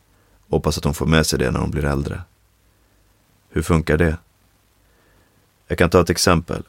Hoppas 0.50 0.78
att 0.78 0.84
hon 0.84 0.94
får 0.94 1.06
med 1.06 1.26
sig 1.26 1.40
det 1.40 1.52
när 1.52 1.60
hon 1.60 1.72
blir 1.72 1.86
äldre. 1.86 2.22
Hur 3.50 3.62
funkar 3.62 3.98
det? 3.98 4.18
Jag 5.68 5.78
kan 5.78 5.90
ta 5.90 6.02
ett 6.02 6.10
exempel. 6.10 6.64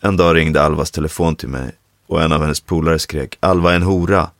En 0.00 0.16
dag 0.16 0.36
ringde 0.36 0.62
Alvas 0.62 0.90
telefon 0.90 1.36
till 1.36 1.48
mig 1.48 1.72
och 2.06 2.22
en 2.22 2.32
av 2.32 2.40
hennes 2.40 2.60
polare 2.60 2.98
skrek 2.98 3.36
Alva 3.40 3.72
är 3.72 3.76
en 3.76 3.82
hora. 3.82 4.30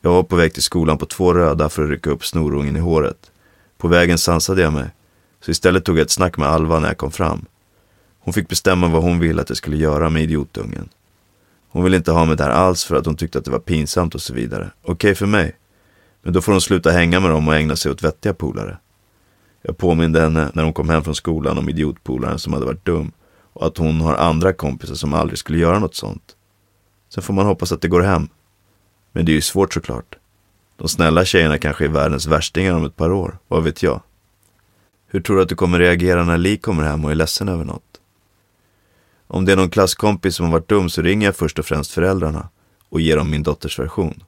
Jag 0.00 0.10
var 0.10 0.22
på 0.22 0.36
väg 0.36 0.54
till 0.54 0.62
skolan 0.62 0.98
på 0.98 1.06
två 1.06 1.34
röda 1.34 1.68
för 1.68 1.84
att 1.84 1.90
rycka 1.90 2.10
upp 2.10 2.24
snorungen 2.24 2.76
i 2.76 2.80
håret. 2.80 3.30
På 3.78 3.88
vägen 3.88 4.18
sansade 4.18 4.62
jag 4.62 4.72
mig, 4.72 4.90
så 5.40 5.50
istället 5.50 5.84
tog 5.84 5.98
jag 5.98 6.02
ett 6.02 6.10
snack 6.10 6.36
med 6.36 6.48
Alva 6.48 6.80
när 6.80 6.88
jag 6.88 6.98
kom 6.98 7.10
fram. 7.10 7.46
Hon 8.20 8.34
fick 8.34 8.48
bestämma 8.48 8.88
vad 8.88 9.02
hon 9.02 9.18
ville 9.18 9.42
att 9.42 9.48
jag 9.50 9.58
skulle 9.58 9.76
göra 9.76 10.10
med 10.10 10.22
idiotungen. 10.22 10.88
Hon 11.68 11.84
ville 11.84 11.96
inte 11.96 12.12
ha 12.12 12.24
mig 12.24 12.36
där 12.36 12.50
alls 12.50 12.84
för 12.84 12.96
att 12.96 13.06
hon 13.06 13.16
tyckte 13.16 13.38
att 13.38 13.44
det 13.44 13.50
var 13.50 13.58
pinsamt 13.58 14.14
och 14.14 14.22
så 14.22 14.34
vidare. 14.34 14.70
Okej 14.82 14.92
okay 14.92 15.14
för 15.14 15.26
mig. 15.26 15.56
Men 16.26 16.32
då 16.32 16.40
får 16.40 16.52
hon 16.52 16.60
sluta 16.60 16.90
hänga 16.90 17.20
med 17.20 17.30
dem 17.30 17.48
och 17.48 17.54
ägna 17.54 17.76
sig 17.76 17.92
åt 17.92 18.02
vettiga 18.02 18.34
polare. 18.34 18.78
Jag 19.62 19.78
påminde 19.78 20.20
henne 20.20 20.50
när 20.54 20.64
hon 20.64 20.72
kom 20.72 20.88
hem 20.88 21.04
från 21.04 21.14
skolan 21.14 21.58
om 21.58 21.68
idiotpolaren 21.68 22.38
som 22.38 22.52
hade 22.52 22.66
varit 22.66 22.84
dum 22.84 23.12
och 23.52 23.66
att 23.66 23.76
hon 23.76 24.00
har 24.00 24.14
andra 24.14 24.52
kompisar 24.52 24.94
som 24.94 25.14
aldrig 25.14 25.38
skulle 25.38 25.58
göra 25.58 25.78
något 25.78 25.94
sånt. 25.94 26.36
Sen 27.08 27.22
får 27.22 27.34
man 27.34 27.46
hoppas 27.46 27.72
att 27.72 27.80
det 27.80 27.88
går 27.88 28.00
hem. 28.00 28.28
Men 29.12 29.24
det 29.24 29.32
är 29.32 29.34
ju 29.34 29.40
svårt 29.40 29.74
såklart. 29.74 30.16
De 30.76 30.88
snälla 30.88 31.24
tjejerna 31.24 31.58
kanske 31.58 31.84
är 31.84 31.88
världens 31.88 32.26
värstingar 32.26 32.74
om 32.74 32.84
ett 32.84 32.96
par 32.96 33.12
år, 33.12 33.38
vad 33.48 33.64
vet 33.64 33.82
jag? 33.82 34.00
Hur 35.06 35.20
tror 35.20 35.36
du 35.36 35.42
att 35.42 35.48
du 35.48 35.54
kommer 35.54 35.78
reagera 35.78 36.24
när 36.24 36.38
Li 36.38 36.56
kommer 36.56 36.82
hem 36.82 37.04
och 37.04 37.10
är 37.10 37.14
ledsen 37.14 37.48
över 37.48 37.64
något? 37.64 38.00
Om 39.26 39.44
det 39.44 39.52
är 39.52 39.56
någon 39.56 39.70
klasskompis 39.70 40.36
som 40.36 40.46
har 40.46 40.52
varit 40.52 40.68
dum 40.68 40.90
så 40.90 41.02
ringer 41.02 41.26
jag 41.26 41.36
först 41.36 41.58
och 41.58 41.66
främst 41.66 41.92
föräldrarna 41.92 42.48
och 42.88 43.00
ger 43.00 43.16
dem 43.16 43.30
min 43.30 43.42
dotters 43.42 43.78
version. 43.78 44.22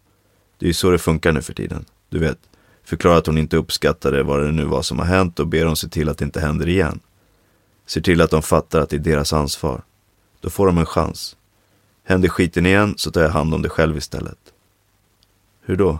Det 0.59 0.66
är 0.66 0.68
ju 0.68 0.75
så 0.75 0.90
det 0.90 0.99
funkar 0.99 1.33
nu 1.33 1.42
för 1.42 1.55
tiden. 1.55 1.85
Du 2.09 2.18
vet, 2.18 2.38
förklara 2.85 3.16
att 3.16 3.27
hon 3.27 3.38
inte 3.38 3.57
uppskattade 3.57 4.23
vad 4.23 4.42
det 4.42 4.53
nu 4.53 4.64
var 4.64 4.83
som 4.83 4.99
har 4.99 5.07
hänt 5.07 5.40
och 5.40 5.49
ber 5.49 5.64
dem 5.64 5.77
se 5.77 5.88
till 5.88 6.09
att 6.09 6.18
det 6.18 6.25
inte 6.25 6.40
händer 6.40 6.68
igen. 6.68 7.01
Ser 7.87 8.01
till 8.01 8.21
att 8.21 8.31
de 8.31 8.42
fattar 8.42 8.81
att 8.81 8.90
det 8.90 8.97
är 8.97 9.01
deras 9.01 9.33
ansvar. 9.33 9.83
Då 10.40 10.51
får 10.51 10.66
de 10.66 10.79
en 10.79 10.87
chans. 10.87 11.37
Händer 12.05 12.29
skiten 12.29 12.66
igen 12.66 12.94
så 12.97 13.11
tar 13.11 13.23
jag 13.23 13.31
hand 13.31 13.55
om 13.55 13.62
det 13.62 13.68
själv 13.68 13.97
istället. 13.97 14.38
Hur 15.61 15.77
då? 15.77 15.99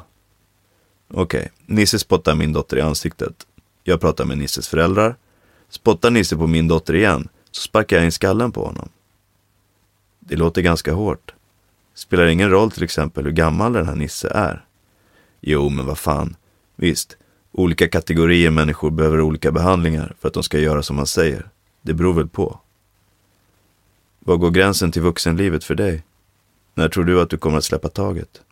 Okej, 1.11 1.40
okay. 1.40 1.49
Nisse 1.66 1.99
spottar 1.99 2.35
min 2.35 2.53
dotter 2.53 2.77
i 2.77 2.81
ansiktet. 2.81 3.47
Jag 3.85 4.01
pratar 4.01 4.25
med 4.25 4.38
Nisses 4.38 4.68
föräldrar. 4.68 5.16
Spottar 5.68 6.11
Nisse 6.11 6.37
på 6.37 6.47
min 6.47 6.68
dotter 6.68 6.94
igen 6.94 7.29
så 7.51 7.62
sparkar 7.62 7.97
jag 7.97 8.05
in 8.05 8.12
skallen 8.12 8.53
på 8.53 8.64
honom. 8.64 8.88
Det 10.21 10.37
låter 10.37 10.62
ganska 10.62 10.92
hårt. 10.92 11.35
Spelar 11.98 12.26
ingen 12.26 12.50
roll 12.50 12.70
till 12.70 12.82
exempel 12.82 13.24
hur 13.24 13.32
gammal 13.32 13.72
den 13.72 13.87
här 13.87 13.94
Nisse 13.94 14.28
är. 14.28 14.64
Jo, 15.40 15.68
men 15.68 15.87
vad 15.87 15.98
fan. 15.98 16.37
Visst, 16.76 17.16
olika 17.52 17.88
kategorier 17.88 18.50
människor 18.50 18.90
behöver 18.90 19.20
olika 19.20 19.52
behandlingar 19.52 20.14
för 20.20 20.28
att 20.28 20.34
de 20.34 20.42
ska 20.42 20.58
göra 20.58 20.82
som 20.82 20.96
man 20.96 21.06
säger. 21.06 21.50
Det 21.82 21.94
beror 21.94 22.14
väl 22.14 22.28
på. 22.28 22.61
Var 24.18 24.37
går 24.37 24.50
gränsen 24.50 24.92
till 24.92 25.02
vuxenlivet 25.02 25.64
för 25.64 25.74
dig? 25.74 26.04
När 26.74 26.88
tror 26.88 27.04
du 27.04 27.20
att 27.20 27.30
du 27.30 27.38
kommer 27.38 27.58
att 27.58 27.64
släppa 27.64 27.88
taget? 27.88 28.42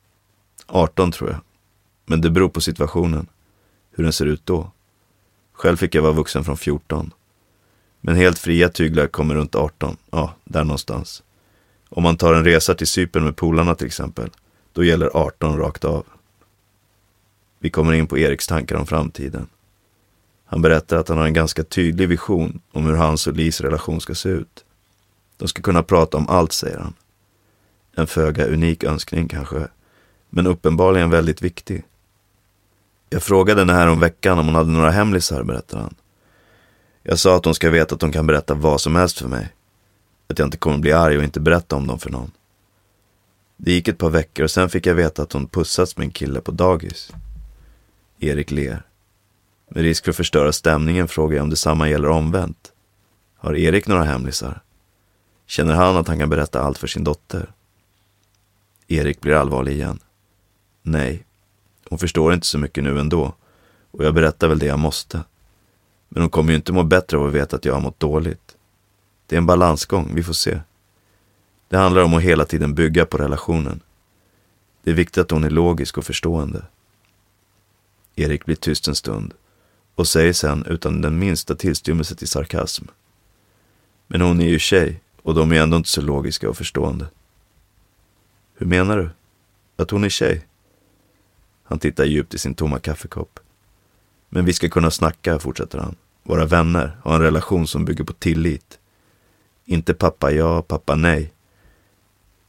18 0.66 1.12
tror 1.12 1.30
jag. 1.30 1.40
Men 2.06 2.20
det 2.20 2.30
beror 2.30 2.48
på 2.48 2.60
situationen. 2.60 3.26
Hur 3.90 4.04
den 4.04 4.12
ser 4.12 4.26
ut 4.26 4.46
då. 4.46 4.70
Själv 5.52 5.76
fick 5.76 5.94
jag 5.94 6.02
vara 6.02 6.12
vuxen 6.12 6.44
från 6.44 6.56
14. 6.56 7.10
Men 8.00 8.16
helt 8.16 8.38
fria 8.38 8.68
tyglar 8.68 9.06
kommer 9.06 9.34
runt 9.34 9.54
18. 9.54 9.96
Ja, 10.10 10.34
där 10.44 10.64
någonstans. 10.64 11.22
Om 11.88 12.02
man 12.02 12.16
tar 12.16 12.34
en 12.34 12.44
resa 12.44 12.74
till 12.74 12.86
Cypern 12.86 13.24
med 13.24 13.36
polarna 13.36 13.74
till 13.74 13.86
exempel, 13.86 14.30
då 14.72 14.84
gäller 14.84 15.10
18 15.16 15.58
rakt 15.58 15.84
av. 15.84 16.06
Vi 17.58 17.70
kommer 17.70 17.92
in 17.92 18.06
på 18.06 18.18
Eriks 18.18 18.46
tankar 18.46 18.76
om 18.76 18.86
framtiden. 18.86 19.46
Han 20.44 20.62
berättar 20.62 20.96
att 20.96 21.08
han 21.08 21.18
har 21.18 21.26
en 21.26 21.32
ganska 21.32 21.64
tydlig 21.64 22.08
vision 22.08 22.60
om 22.72 22.86
hur 22.86 22.96
hans 22.96 23.26
och 23.26 23.32
Lis 23.32 23.60
relation 23.60 24.00
ska 24.00 24.14
se 24.14 24.28
ut. 24.28 24.64
De 25.36 25.48
ska 25.48 25.62
kunna 25.62 25.82
prata 25.82 26.16
om 26.16 26.28
allt, 26.28 26.52
säger 26.52 26.78
han. 26.78 26.94
En 27.94 28.06
föga 28.06 28.46
unik 28.46 28.84
önskning 28.84 29.28
kanske, 29.28 29.68
men 30.30 30.46
uppenbarligen 30.46 31.10
väldigt 31.10 31.42
viktig. 31.42 31.84
Jag 33.10 33.22
frågade 33.22 33.60
henne 33.60 33.72
här 33.72 33.86
om 33.86 34.00
veckan 34.00 34.38
om 34.38 34.46
hon 34.46 34.54
hade 34.54 34.70
några 34.70 34.90
hemlisar, 34.90 35.42
berättar 35.42 35.78
han. 35.78 35.94
Jag 37.02 37.18
sa 37.18 37.36
att 37.36 37.44
hon 37.44 37.54
ska 37.54 37.70
veta 37.70 37.94
att 37.94 38.02
hon 38.02 38.12
kan 38.12 38.26
berätta 38.26 38.54
vad 38.54 38.80
som 38.80 38.96
helst 38.96 39.18
för 39.18 39.28
mig. 39.28 39.55
Att 40.28 40.38
jag 40.38 40.46
inte 40.46 40.56
kommer 40.56 40.78
bli 40.78 40.92
arg 40.92 41.18
och 41.18 41.24
inte 41.24 41.40
berätta 41.40 41.76
om 41.76 41.86
dem 41.86 41.98
för 41.98 42.10
någon. 42.10 42.30
Det 43.56 43.72
gick 43.72 43.88
ett 43.88 43.98
par 43.98 44.10
veckor 44.10 44.44
och 44.44 44.50
sen 44.50 44.68
fick 44.68 44.86
jag 44.86 44.94
veta 44.94 45.22
att 45.22 45.32
hon 45.32 45.48
pussats 45.48 45.96
med 45.96 46.04
en 46.04 46.10
kille 46.10 46.40
på 46.40 46.52
dagis. 46.52 47.12
Erik 48.18 48.50
ler. 48.50 48.82
Med 49.68 49.82
risk 49.82 50.04
för 50.04 50.10
att 50.10 50.16
förstöra 50.16 50.52
stämningen 50.52 51.08
frågar 51.08 51.36
jag 51.36 51.42
om 51.42 51.50
detsamma 51.50 51.88
gäller 51.88 52.08
omvänt. 52.08 52.72
Har 53.36 53.56
Erik 53.56 53.86
några 53.86 54.04
hemlisar? 54.04 54.60
Känner 55.46 55.74
han 55.74 55.96
att 55.96 56.08
han 56.08 56.18
kan 56.18 56.30
berätta 56.30 56.62
allt 56.62 56.78
för 56.78 56.86
sin 56.86 57.04
dotter? 57.04 57.52
Erik 58.88 59.20
blir 59.20 59.34
allvarlig 59.34 59.72
igen. 59.72 59.98
Nej, 60.82 61.26
hon 61.88 61.98
förstår 61.98 62.34
inte 62.34 62.46
så 62.46 62.58
mycket 62.58 62.84
nu 62.84 63.00
ändå. 63.00 63.34
Och 63.90 64.04
jag 64.04 64.14
berättar 64.14 64.48
väl 64.48 64.58
det 64.58 64.66
jag 64.66 64.78
måste. 64.78 65.22
Men 66.08 66.22
hon 66.22 66.30
kommer 66.30 66.50
ju 66.50 66.56
inte 66.56 66.72
må 66.72 66.82
bättre 66.82 67.16
av 67.16 67.26
att 67.26 67.32
veta 67.32 67.56
att 67.56 67.64
jag 67.64 67.74
har 67.74 67.80
mått 67.80 68.00
dåligt. 68.00 68.55
Det 69.26 69.36
är 69.36 69.38
en 69.38 69.46
balansgång, 69.46 70.12
vi 70.14 70.22
får 70.22 70.32
se. 70.32 70.60
Det 71.68 71.76
handlar 71.76 72.02
om 72.02 72.14
att 72.14 72.22
hela 72.22 72.44
tiden 72.44 72.74
bygga 72.74 73.06
på 73.06 73.18
relationen. 73.18 73.80
Det 74.82 74.90
är 74.90 74.94
viktigt 74.94 75.18
att 75.18 75.30
hon 75.30 75.44
är 75.44 75.50
logisk 75.50 75.98
och 75.98 76.04
förstående. 76.04 76.64
Erik 78.14 78.44
blir 78.44 78.56
tyst 78.56 78.88
en 78.88 78.94
stund 78.94 79.34
och 79.94 80.08
säger 80.08 80.32
sen 80.32 80.64
utan 80.66 81.00
den 81.00 81.18
minsta 81.18 81.54
tillstymmelse 81.54 82.14
till 82.14 82.28
sarkasm. 82.28 82.84
Men 84.06 84.20
hon 84.20 84.40
är 84.40 84.48
ju 84.48 84.58
tjej 84.58 85.00
och 85.22 85.34
de 85.34 85.52
är 85.52 85.62
ändå 85.62 85.76
inte 85.76 85.88
så 85.88 86.00
logiska 86.00 86.48
och 86.48 86.56
förstående. 86.56 87.06
Hur 88.54 88.66
menar 88.66 88.96
du? 88.96 89.10
Att 89.76 89.90
hon 89.90 90.04
är 90.04 90.08
tjej? 90.08 90.46
Han 91.64 91.78
tittar 91.78 92.04
djupt 92.04 92.34
i 92.34 92.38
sin 92.38 92.54
tomma 92.54 92.78
kaffekopp. 92.78 93.40
Men 94.28 94.44
vi 94.44 94.52
ska 94.52 94.68
kunna 94.68 94.90
snacka, 94.90 95.38
fortsätter 95.38 95.78
han. 95.78 95.96
Vara 96.22 96.44
vänner, 96.44 96.98
ha 97.04 97.14
en 97.14 97.22
relation 97.22 97.66
som 97.66 97.84
bygger 97.84 98.04
på 98.04 98.12
tillit. 98.12 98.78
Inte 99.68 99.94
pappa 99.94 100.32
ja, 100.32 100.62
pappa 100.62 100.94
nej. 100.94 101.32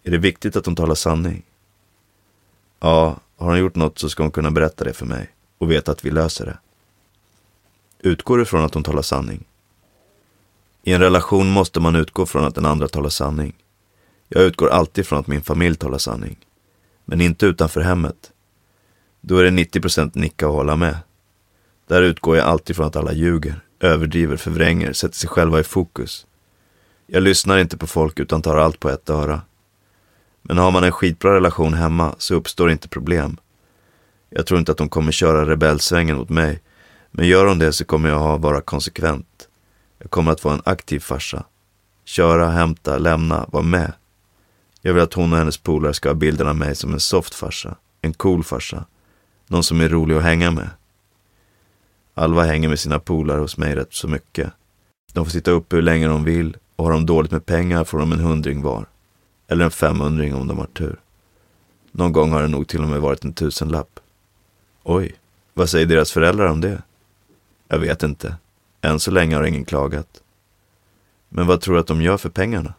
Är 0.03 0.11
det 0.11 0.17
viktigt 0.17 0.55
att 0.55 0.65
hon 0.65 0.75
talar 0.75 0.95
sanning? 0.95 1.43
Ja, 2.79 3.19
har 3.37 3.47
hon 3.47 3.59
gjort 3.59 3.75
något 3.75 3.99
så 3.99 4.09
ska 4.09 4.23
hon 4.23 4.31
kunna 4.31 4.51
berätta 4.51 4.83
det 4.83 4.93
för 4.93 5.05
mig 5.05 5.29
och 5.57 5.71
veta 5.71 5.91
att 5.91 6.05
vi 6.05 6.11
löser 6.11 6.45
det. 6.45 6.57
Utgår 7.99 8.37
du 8.37 8.45
från 8.45 8.63
att 8.63 8.73
hon 8.73 8.83
talar 8.83 9.01
sanning? 9.01 9.43
I 10.83 10.93
en 10.93 11.01
relation 11.01 11.49
måste 11.49 11.79
man 11.79 11.95
utgå 11.95 12.25
från 12.25 12.43
att 12.43 12.55
den 12.55 12.65
andra 12.65 12.87
talar 12.87 13.09
sanning. 13.09 13.53
Jag 14.29 14.43
utgår 14.43 14.69
alltid 14.69 15.07
från 15.07 15.19
att 15.19 15.27
min 15.27 15.41
familj 15.41 15.75
talar 15.75 15.97
sanning. 15.97 16.37
Men 17.05 17.21
inte 17.21 17.45
utanför 17.45 17.81
hemmet. 17.81 18.31
Då 19.21 19.37
är 19.37 19.43
det 19.43 19.49
90% 19.49 20.11
nicka 20.13 20.47
och 20.47 20.53
hålla 20.53 20.75
med. 20.75 20.97
Där 21.87 22.01
utgår 22.01 22.37
jag 22.37 22.45
alltid 22.45 22.75
från 22.75 22.87
att 22.87 22.95
alla 22.95 23.13
ljuger, 23.13 23.61
överdriver, 23.79 24.37
förvränger, 24.37 24.93
sätter 24.93 25.15
sig 25.15 25.29
själva 25.29 25.59
i 25.59 25.63
fokus. 25.63 26.25
Jag 27.09 27.23
lyssnar 27.23 27.57
inte 27.57 27.77
på 27.77 27.87
folk 27.87 28.19
utan 28.19 28.41
tar 28.41 28.57
allt 28.57 28.79
på 28.79 28.89
ett 28.89 29.09
öra. 29.09 29.41
Men 30.41 30.57
har 30.57 30.71
man 30.71 30.83
en 30.83 30.91
skitbra 30.91 31.35
relation 31.35 31.73
hemma 31.73 32.15
så 32.17 32.35
uppstår 32.35 32.71
inte 32.71 32.87
problem. 32.87 33.37
Jag 34.29 34.45
tror 34.45 34.59
inte 34.59 34.71
att 34.71 34.79
hon 34.79 34.89
kommer 34.89 35.11
köra 35.11 35.49
rebellsvängen 35.49 36.17
mot 36.17 36.29
mig. 36.29 36.61
Men 37.11 37.27
gör 37.27 37.45
hon 37.45 37.59
det 37.59 37.73
så 37.73 37.85
kommer 37.85 38.09
jag 38.09 38.19
ha 38.19 38.37
vara 38.37 38.61
konsekvent. 38.61 39.47
Jag 39.97 40.11
kommer 40.11 40.31
att 40.31 40.43
vara 40.43 40.55
en 40.55 40.61
aktiv 40.65 40.99
farsa. 40.99 41.43
Köra, 42.05 42.49
hämta, 42.49 42.97
lämna, 42.97 43.45
vara 43.51 43.63
med. 43.63 43.93
Jag 44.81 44.93
vill 44.93 45.03
att 45.03 45.13
hon 45.13 45.33
och 45.33 45.39
hennes 45.39 45.57
polare 45.57 45.93
ska 45.93 46.09
ha 46.09 46.13
bilden 46.13 46.47
av 46.47 46.55
mig 46.55 46.75
som 46.75 46.93
en 46.93 46.99
soft 46.99 47.35
farsa. 47.35 47.75
En 48.01 48.13
cool 48.13 48.43
farsa. 48.43 48.85
Någon 49.47 49.63
som 49.63 49.81
är 49.81 49.89
rolig 49.89 50.15
att 50.15 50.23
hänga 50.23 50.51
med. 50.51 50.69
Alva 52.13 52.43
hänger 52.43 52.69
med 52.69 52.79
sina 52.79 52.99
polare 52.99 53.39
hos 53.39 53.57
mig 53.57 53.75
rätt 53.75 53.93
så 53.93 54.07
mycket. 54.07 54.51
De 55.13 55.25
får 55.25 55.31
sitta 55.31 55.51
uppe 55.51 55.75
hur 55.75 55.83
länge 55.83 56.07
de 56.07 56.23
vill 56.23 56.57
och 56.77 56.85
har 56.85 56.91
de 56.91 57.05
dåligt 57.05 57.31
med 57.31 57.45
pengar 57.45 57.83
får 57.83 57.99
de 57.99 58.11
en 58.11 58.19
hundring 58.19 58.61
var. 58.61 58.85
Eller 59.47 59.65
en 59.65 59.71
femhundring 59.71 60.35
om 60.35 60.47
de 60.47 60.57
har 60.57 60.65
tur. 60.65 60.99
Någon 61.91 62.11
gång 62.11 62.31
har 62.31 62.41
det 62.41 62.47
nog 62.47 62.67
till 62.67 62.81
och 62.81 62.89
med 62.89 63.01
varit 63.01 63.23
en 63.23 63.33
tusenlapp. 63.33 63.99
Oj, 64.83 65.15
vad 65.53 65.69
säger 65.69 65.85
deras 65.85 66.11
föräldrar 66.11 66.47
om 66.47 66.61
det? 66.61 66.81
Jag 67.67 67.79
vet 67.79 68.03
inte. 68.03 68.35
Än 68.81 68.99
så 68.99 69.11
länge 69.11 69.35
har 69.35 69.43
ingen 69.43 69.65
klagat. 69.65 70.21
Men 71.29 71.47
vad 71.47 71.61
tror 71.61 71.73
du 71.73 71.79
att 71.79 71.87
de 71.87 72.01
gör 72.01 72.17
för 72.17 72.29
pengarna? 72.29 72.73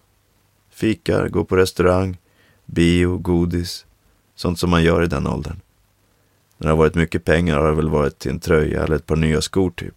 Fikar, 0.71 1.29
går 1.29 1.45
på 1.45 1.57
restaurang, 1.57 2.17
bio, 2.65 3.19
godis. 3.19 3.87
Sånt 4.35 4.59
som 4.59 4.71
man 4.71 4.83
gör 4.83 5.03
i 5.03 5.07
den 5.07 5.27
åldern. 5.27 5.61
När 6.59 6.67
det 6.67 6.73
har 6.73 6.79
varit 6.79 6.95
mycket 6.95 7.25
pengar 7.25 7.57
har 7.57 7.69
det 7.69 7.77
väl 7.77 7.89
varit 7.89 8.19
till 8.19 8.31
en 8.31 8.41
tröja 8.41 8.85
eller 8.85 8.97
ett 8.97 9.07
par 9.07 9.17
nya 9.17 9.41
skor 9.41 9.71
typ. 9.71 9.95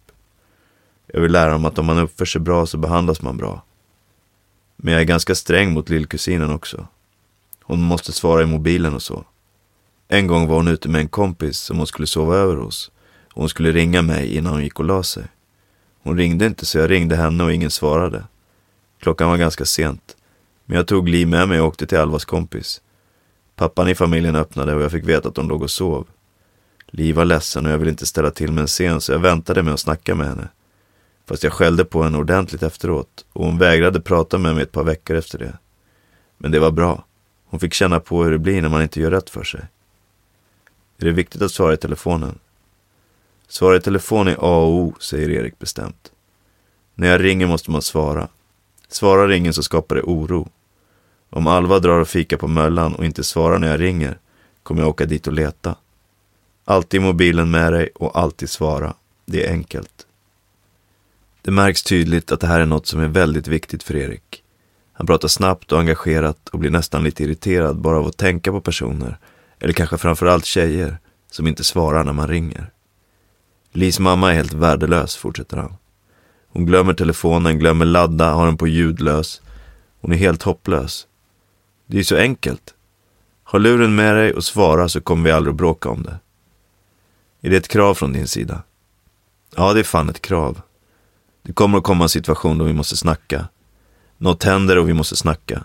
Jag 1.06 1.20
vill 1.20 1.32
lära 1.32 1.50
dem 1.50 1.64
att 1.64 1.78
om 1.78 1.86
man 1.86 1.98
uppför 1.98 2.24
sig 2.24 2.40
bra 2.40 2.66
så 2.66 2.78
behandlas 2.78 3.22
man 3.22 3.36
bra. 3.36 3.62
Men 4.76 4.92
jag 4.92 5.00
är 5.00 5.06
ganska 5.06 5.34
sträng 5.34 5.72
mot 5.72 5.88
lillkusinen 5.88 6.50
också. 6.50 6.86
Hon 7.62 7.80
måste 7.82 8.12
svara 8.12 8.42
i 8.42 8.46
mobilen 8.46 8.94
och 8.94 9.02
så. 9.02 9.24
En 10.08 10.26
gång 10.26 10.48
var 10.48 10.56
hon 10.56 10.68
ute 10.68 10.88
med 10.88 11.00
en 11.00 11.08
kompis 11.08 11.58
som 11.58 11.78
hon 11.78 11.86
skulle 11.86 12.06
sova 12.06 12.36
över 12.36 12.56
hos. 12.56 12.90
Och 13.32 13.40
hon 13.40 13.48
skulle 13.48 13.72
ringa 13.72 14.02
mig 14.02 14.36
innan 14.36 14.52
hon 14.52 14.62
gick 14.62 14.78
och 14.78 14.84
la 14.84 15.02
sig. 15.02 15.24
Hon 16.02 16.16
ringde 16.16 16.46
inte 16.46 16.66
så 16.66 16.78
jag 16.78 16.90
ringde 16.90 17.16
henne 17.16 17.44
och 17.44 17.52
ingen 17.52 17.70
svarade. 17.70 18.24
Klockan 19.00 19.28
var 19.28 19.36
ganska 19.36 19.64
sent. 19.64 20.16
Men 20.64 20.76
jag 20.76 20.86
tog 20.86 21.08
Li 21.08 21.26
med 21.26 21.48
mig 21.48 21.60
och 21.60 21.66
åkte 21.66 21.86
till 21.86 21.98
Alvas 21.98 22.24
kompis. 22.24 22.80
Pappan 23.56 23.88
i 23.88 23.94
familjen 23.94 24.36
öppnade 24.36 24.74
och 24.74 24.82
jag 24.82 24.90
fick 24.90 25.08
veta 25.08 25.28
att 25.28 25.34
de 25.34 25.48
låg 25.48 25.62
och 25.62 25.70
sov. 25.70 26.06
Li 26.86 27.12
var 27.12 27.24
ledsen 27.24 27.66
och 27.66 27.72
jag 27.72 27.78
ville 27.78 27.90
inte 27.90 28.06
ställa 28.06 28.30
till 28.30 28.52
med 28.52 28.62
en 28.62 28.66
scen 28.66 29.00
så 29.00 29.12
jag 29.12 29.18
väntade 29.18 29.62
med 29.62 29.74
att 29.74 29.80
snacka 29.80 30.14
med 30.14 30.28
henne. 30.28 30.48
Fast 31.26 31.42
jag 31.42 31.52
skällde 31.52 31.84
på 31.84 32.02
henne 32.02 32.18
ordentligt 32.18 32.62
efteråt 32.62 33.24
och 33.32 33.44
hon 33.44 33.58
vägrade 33.58 34.00
prata 34.00 34.38
med 34.38 34.54
mig 34.54 34.62
ett 34.62 34.72
par 34.72 34.84
veckor 34.84 35.16
efter 35.16 35.38
det. 35.38 35.58
Men 36.38 36.50
det 36.50 36.58
var 36.58 36.70
bra. 36.70 37.04
Hon 37.44 37.60
fick 37.60 37.74
känna 37.74 38.00
på 38.00 38.24
hur 38.24 38.30
det 38.30 38.38
blir 38.38 38.62
när 38.62 38.68
man 38.68 38.82
inte 38.82 39.00
gör 39.00 39.10
rätt 39.10 39.30
för 39.30 39.44
sig. 39.44 39.60
Är 40.98 41.04
det 41.04 41.12
viktigt 41.12 41.42
att 41.42 41.52
svara 41.52 41.74
i 41.74 41.76
telefonen? 41.76 42.38
Svara 43.48 43.76
i 43.76 43.80
telefon 43.80 44.28
är 44.28 44.32
A 44.32 44.56
och 44.56 44.74
O, 44.74 44.94
säger 45.00 45.30
Erik 45.30 45.58
bestämt. 45.58 46.12
När 46.94 47.08
jag 47.08 47.24
ringer 47.24 47.46
måste 47.46 47.70
man 47.70 47.82
svara. 47.82 48.28
Svarar 48.88 49.32
ingen 49.32 49.52
så 49.52 49.62
skapar 49.62 49.96
det 49.96 50.02
oro. 50.02 50.48
Om 51.30 51.46
Alva 51.46 51.78
drar 51.78 51.98
och 51.98 52.08
fikar 52.08 52.36
på 52.36 52.48
Möllan 52.48 52.94
och 52.94 53.04
inte 53.04 53.24
svarar 53.24 53.58
när 53.58 53.68
jag 53.68 53.80
ringer 53.80 54.18
kommer 54.62 54.82
jag 54.82 54.88
åka 54.88 55.04
dit 55.04 55.26
och 55.26 55.32
leta. 55.32 55.76
Alltid 56.64 57.02
mobilen 57.02 57.50
med 57.50 57.72
dig 57.72 57.90
och 57.94 58.18
alltid 58.18 58.50
svara. 58.50 58.94
Det 59.26 59.46
är 59.46 59.50
enkelt. 59.52 60.06
Det 61.42 61.50
märks 61.50 61.82
tydligt 61.82 62.32
att 62.32 62.40
det 62.40 62.46
här 62.46 62.60
är 62.60 62.66
något 62.66 62.86
som 62.86 63.00
är 63.00 63.08
väldigt 63.08 63.46
viktigt 63.46 63.82
för 63.82 63.96
Erik. 63.96 64.42
Han 64.92 65.06
pratar 65.06 65.28
snabbt 65.28 65.72
och 65.72 65.78
engagerat 65.80 66.48
och 66.48 66.58
blir 66.58 66.70
nästan 66.70 67.04
lite 67.04 67.24
irriterad 67.24 67.80
bara 67.80 67.98
av 67.98 68.06
att 68.06 68.16
tänka 68.16 68.52
på 68.52 68.60
personer, 68.60 69.18
eller 69.58 69.72
kanske 69.72 69.98
framförallt 69.98 70.44
tjejer, 70.44 70.98
som 71.30 71.46
inte 71.46 71.64
svarar 71.64 72.04
när 72.04 72.12
man 72.12 72.28
ringer. 72.28 72.70
Lis 73.72 73.98
mamma 73.98 74.30
är 74.30 74.34
helt 74.34 74.52
värdelös, 74.52 75.16
fortsätter 75.16 75.56
han. 75.56 75.74
Hon 76.48 76.66
glömmer 76.66 76.94
telefonen, 76.94 77.58
glömmer 77.58 77.84
ladda, 77.84 78.30
har 78.30 78.46
den 78.46 78.56
på 78.56 78.68
ljudlös. 78.68 79.42
Hon 80.00 80.12
är 80.12 80.16
helt 80.16 80.42
hopplös. 80.42 81.06
Det 81.86 81.96
är 81.96 81.98
ju 81.98 82.04
så 82.04 82.16
enkelt. 82.16 82.74
Ha 83.44 83.58
luren 83.58 83.94
med 83.94 84.16
dig 84.16 84.32
och 84.32 84.44
svara 84.44 84.88
så 84.88 85.00
kommer 85.00 85.24
vi 85.24 85.30
aldrig 85.30 85.52
att 85.52 85.58
bråka 85.58 85.88
om 85.88 86.02
det. 86.02 86.18
Är 87.40 87.50
det 87.50 87.56
ett 87.56 87.68
krav 87.68 87.94
från 87.94 88.12
din 88.12 88.28
sida? 88.28 88.62
Ja, 89.56 89.72
det 89.72 89.80
är 89.80 89.84
fan 89.84 90.08
ett 90.08 90.22
krav. 90.22 90.60
Det 91.42 91.52
kommer 91.52 91.78
att 91.78 91.84
komma 91.84 92.04
en 92.04 92.08
situation 92.08 92.58
då 92.58 92.64
vi 92.64 92.72
måste 92.72 92.96
snacka. 92.96 93.48
Något 94.18 94.42
händer 94.42 94.78
och 94.78 94.88
vi 94.88 94.92
måste 94.92 95.16
snacka. 95.16 95.64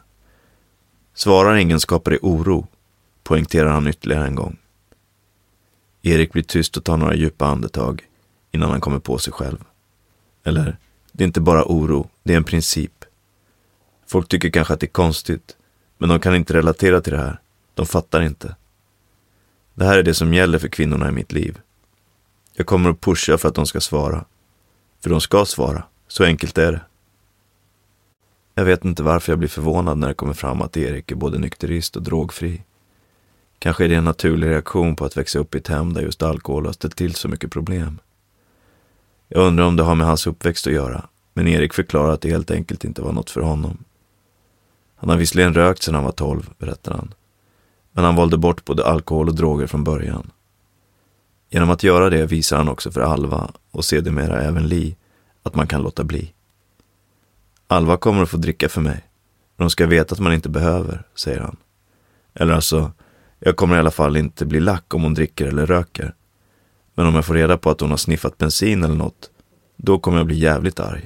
Svarar 1.14 1.56
ingen 1.56 1.80
skapar 1.80 2.12
det 2.12 2.20
oro, 2.22 2.68
poängterar 3.24 3.70
han 3.70 3.88
ytterligare 3.88 4.28
en 4.28 4.36
gång. 4.36 4.58
Erik 6.02 6.32
blir 6.32 6.44
tyst 6.44 6.78
och 6.78 6.84
tar 6.84 6.98
några 6.98 7.16
djupa 7.16 7.46
andetag 7.46 8.04
innan 8.52 8.72
han 8.72 8.82
kommer 8.82 9.00
på 9.00 9.18
sig 9.18 9.34
själv. 9.34 9.64
Eller, 10.44 10.78
det 11.12 11.24
är 11.24 11.28
inte 11.28 11.42
bara 11.42 11.64
oro, 11.66 12.10
det 12.24 12.34
är 12.34 12.38
en 12.38 12.44
princip. 12.44 13.06
Folk 14.08 14.28
tycker 14.28 14.50
kanske 14.50 14.74
att 14.74 14.80
det 14.80 14.86
är 14.86 14.92
konstigt, 14.92 15.58
men 15.98 16.10
de 16.10 16.20
kan 16.20 16.36
inte 16.36 16.54
relatera 16.54 17.02
till 17.02 17.14
det 17.14 17.20
här. 17.20 17.40
De 17.74 17.86
fattar 17.86 18.22
inte. 18.22 18.56
Det 19.74 19.86
här 19.86 19.98
är 19.98 20.04
det 20.04 20.14
som 20.14 20.34
gäller 20.34 20.60
för 20.60 20.68
kvinnorna 20.68 21.10
i 21.10 21.12
mitt 21.12 21.32
liv. 21.32 21.60
Jag 22.54 22.68
kommer 22.68 22.90
att 22.90 23.02
pusha 23.02 23.38
för 23.38 23.50
att 23.50 23.56
de 23.56 23.66
ska 23.66 23.82
svara. 23.82 24.26
För 25.02 25.10
de 25.10 25.22
ska 25.22 25.46
svara. 25.46 25.84
Så 26.08 26.24
enkelt 26.24 26.58
är 26.58 26.72
det. 26.72 26.82
Jag 28.56 28.66
vet 28.66 28.86
inte 28.86 29.04
varför 29.04 29.32
jag 29.32 29.40
blir 29.40 29.50
förvånad 29.50 29.98
när 29.98 30.08
det 30.08 30.14
kommer 30.14 30.34
fram 30.34 30.62
att 30.62 30.78
Erik 30.78 31.12
är 31.12 31.16
både 31.16 31.38
nykterist 31.38 31.96
och 31.96 32.04
drogfri. 32.04 32.64
Kanske 33.60 33.84
är 33.84 33.90
det 33.90 33.96
en 33.96 34.04
naturlig 34.04 34.48
reaktion 34.48 34.96
på 34.96 35.06
att 35.06 35.18
växa 35.18 35.40
upp 35.40 35.56
i 35.56 35.58
ett 35.58 35.68
hem 35.68 35.94
där 35.94 36.02
just 36.02 36.24
alkohol 36.24 36.66
har 36.66 36.74
ställt 36.74 36.96
till 36.96 37.16
så 37.16 37.28
mycket 37.28 37.52
problem. 37.52 38.00
Jag 39.28 39.48
undrar 39.48 39.66
om 39.66 39.76
det 39.76 39.84
har 39.84 39.96
med 39.96 40.08
hans 40.08 40.28
uppväxt 40.28 40.68
att 40.68 40.74
göra, 40.74 41.06
men 41.34 41.48
Erik 41.48 41.74
förklarar 41.74 42.14
att 42.14 42.22
det 42.22 42.30
helt 42.30 42.52
enkelt 42.52 42.84
inte 42.84 43.02
var 43.02 43.12
något 43.12 43.30
för 43.30 43.42
honom. 43.42 43.84
Han 44.96 45.10
har 45.10 45.18
visserligen 45.18 45.54
rökt 45.54 45.84
sedan 45.84 45.96
han 45.96 46.04
var 46.04 46.12
tolv, 46.12 46.50
berättar 46.58 46.94
han. 46.94 47.14
Men 47.92 48.04
han 48.04 48.16
valde 48.16 48.38
bort 48.38 48.66
både 48.66 48.86
alkohol 48.86 49.30
och 49.30 49.36
droger 49.36 49.68
från 49.68 49.84
början. 49.84 50.32
Genom 51.50 51.70
att 51.70 51.84
göra 51.84 52.10
det 52.10 52.26
visar 52.26 52.58
han 52.58 52.70
också 52.70 52.92
för 52.92 53.02
Alva 53.02 53.52
och 53.72 53.86
sedermera 53.86 54.42
även 54.42 54.68
Li 54.68 54.96
att 55.44 55.56
man 55.56 55.68
kan 55.68 55.82
låta 55.82 56.04
bli. 56.04 56.34
Alva 57.68 57.98
kommer 57.98 58.24
att 58.24 58.30
få 58.30 58.38
dricka 58.38 58.70
för 58.70 58.82
mig, 58.82 59.04
men 59.56 59.66
de 59.66 59.70
ska 59.70 59.88
veta 59.88 60.14
att 60.14 60.20
man 60.20 60.34
inte 60.34 60.50
behöver, 60.50 61.04
säger 61.16 61.40
han. 61.40 61.58
Eller 62.34 62.54
alltså, 62.54 62.92
jag 63.40 63.56
kommer 63.56 63.76
i 63.76 63.80
alla 63.80 63.92
fall 63.92 64.18
inte 64.18 64.46
bli 64.46 64.60
lack 64.60 64.94
om 64.94 65.04
hon 65.04 65.14
dricker 65.14 65.46
eller 65.48 65.66
röker. 65.66 66.14
Men 66.94 67.08
om 67.08 67.16
jag 67.16 67.26
får 67.26 67.34
reda 67.34 67.58
på 67.58 67.70
att 67.70 67.82
hon 67.82 67.90
har 67.90 67.98
sniffat 67.98 68.38
bensin 68.38 68.84
eller 68.84 68.96
något, 68.96 69.30
då 69.76 70.00
kommer 70.00 70.18
jag 70.18 70.28
bli 70.28 70.38
jävligt 70.38 70.80
arg. 70.80 71.06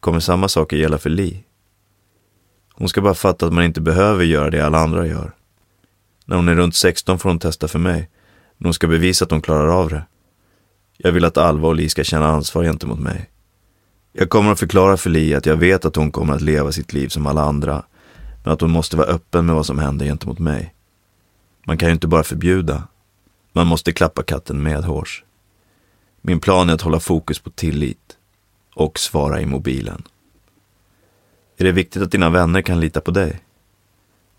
Kommer 0.00 0.20
samma 0.20 0.48
saker 0.48 0.76
gälla 0.76 0.98
för 0.98 1.10
Li? 1.10 1.44
Hon 2.72 2.88
ska 2.88 3.00
bara 3.00 3.14
fatta 3.14 3.46
att 3.46 3.52
man 3.52 3.64
inte 3.64 3.80
behöver 3.80 4.24
göra 4.24 4.50
det 4.50 4.60
alla 4.60 4.78
andra 4.78 5.06
gör. 5.06 5.32
När 6.24 6.36
hon 6.36 6.48
är 6.48 6.54
runt 6.54 6.74
16 6.74 7.18
får 7.18 7.30
hon 7.30 7.38
testa 7.38 7.68
för 7.68 7.78
mig, 7.78 8.10
men 8.56 8.66
hon 8.66 8.74
ska 8.74 8.86
bevisa 8.86 9.24
att 9.24 9.30
hon 9.30 9.42
klarar 9.42 9.68
av 9.68 9.88
det. 9.88 10.02
Jag 10.96 11.12
vill 11.12 11.24
att 11.24 11.36
Alva 11.36 11.68
och 11.68 11.74
Li 11.74 11.88
ska 11.88 12.04
känna 12.04 12.26
ansvar 12.26 12.64
gentemot 12.64 13.00
mig. 13.00 13.30
Jag 14.12 14.30
kommer 14.30 14.52
att 14.52 14.58
förklara 14.58 14.96
för 14.96 15.10
Li 15.10 15.34
att 15.34 15.46
jag 15.46 15.56
vet 15.56 15.84
att 15.84 15.96
hon 15.96 16.10
kommer 16.10 16.34
att 16.34 16.40
leva 16.40 16.72
sitt 16.72 16.92
liv 16.92 17.08
som 17.08 17.26
alla 17.26 17.42
andra, 17.42 17.84
men 18.44 18.52
att 18.52 18.60
hon 18.60 18.70
måste 18.70 18.96
vara 18.96 19.06
öppen 19.06 19.46
med 19.46 19.54
vad 19.54 19.66
som 19.66 19.78
händer 19.78 20.06
gentemot 20.06 20.38
mig. 20.38 20.74
Man 21.66 21.78
kan 21.78 21.88
ju 21.88 21.92
inte 21.92 22.06
bara 22.06 22.22
förbjuda. 22.22 22.82
Man 23.52 23.66
måste 23.66 23.92
klappa 23.92 24.22
katten 24.22 24.62
med 24.62 24.84
hårs. 24.84 25.24
Min 26.20 26.40
plan 26.40 26.70
är 26.70 26.74
att 26.74 26.80
hålla 26.80 27.00
fokus 27.00 27.38
på 27.38 27.50
tillit 27.50 28.16
och 28.74 28.98
svara 28.98 29.40
i 29.40 29.46
mobilen. 29.46 30.02
Är 31.56 31.64
det 31.64 31.72
viktigt 31.72 32.02
att 32.02 32.10
dina 32.10 32.30
vänner 32.30 32.62
kan 32.62 32.80
lita 32.80 33.00
på 33.00 33.10
dig? 33.10 33.40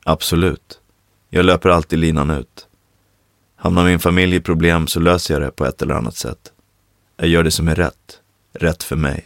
Absolut. 0.03 0.79
Jag 1.29 1.45
löper 1.45 1.69
alltid 1.69 1.99
linan 1.99 2.29
ut. 2.29 2.67
Hamnar 3.65 3.85
min 3.85 3.99
familj 3.99 4.35
i 4.35 4.39
problem 4.39 4.87
så 4.87 4.99
löser 4.99 5.33
jag 5.33 5.43
det 5.43 5.51
på 5.51 5.65
ett 5.65 5.81
eller 5.81 5.95
annat 5.95 6.15
sätt. 6.15 6.51
Jag 7.17 7.27
gör 7.27 7.43
det 7.43 7.51
som 7.51 7.67
är 7.67 7.75
rätt. 7.75 8.19
Rätt 8.53 8.83
för 8.83 8.95
mig. 8.95 9.25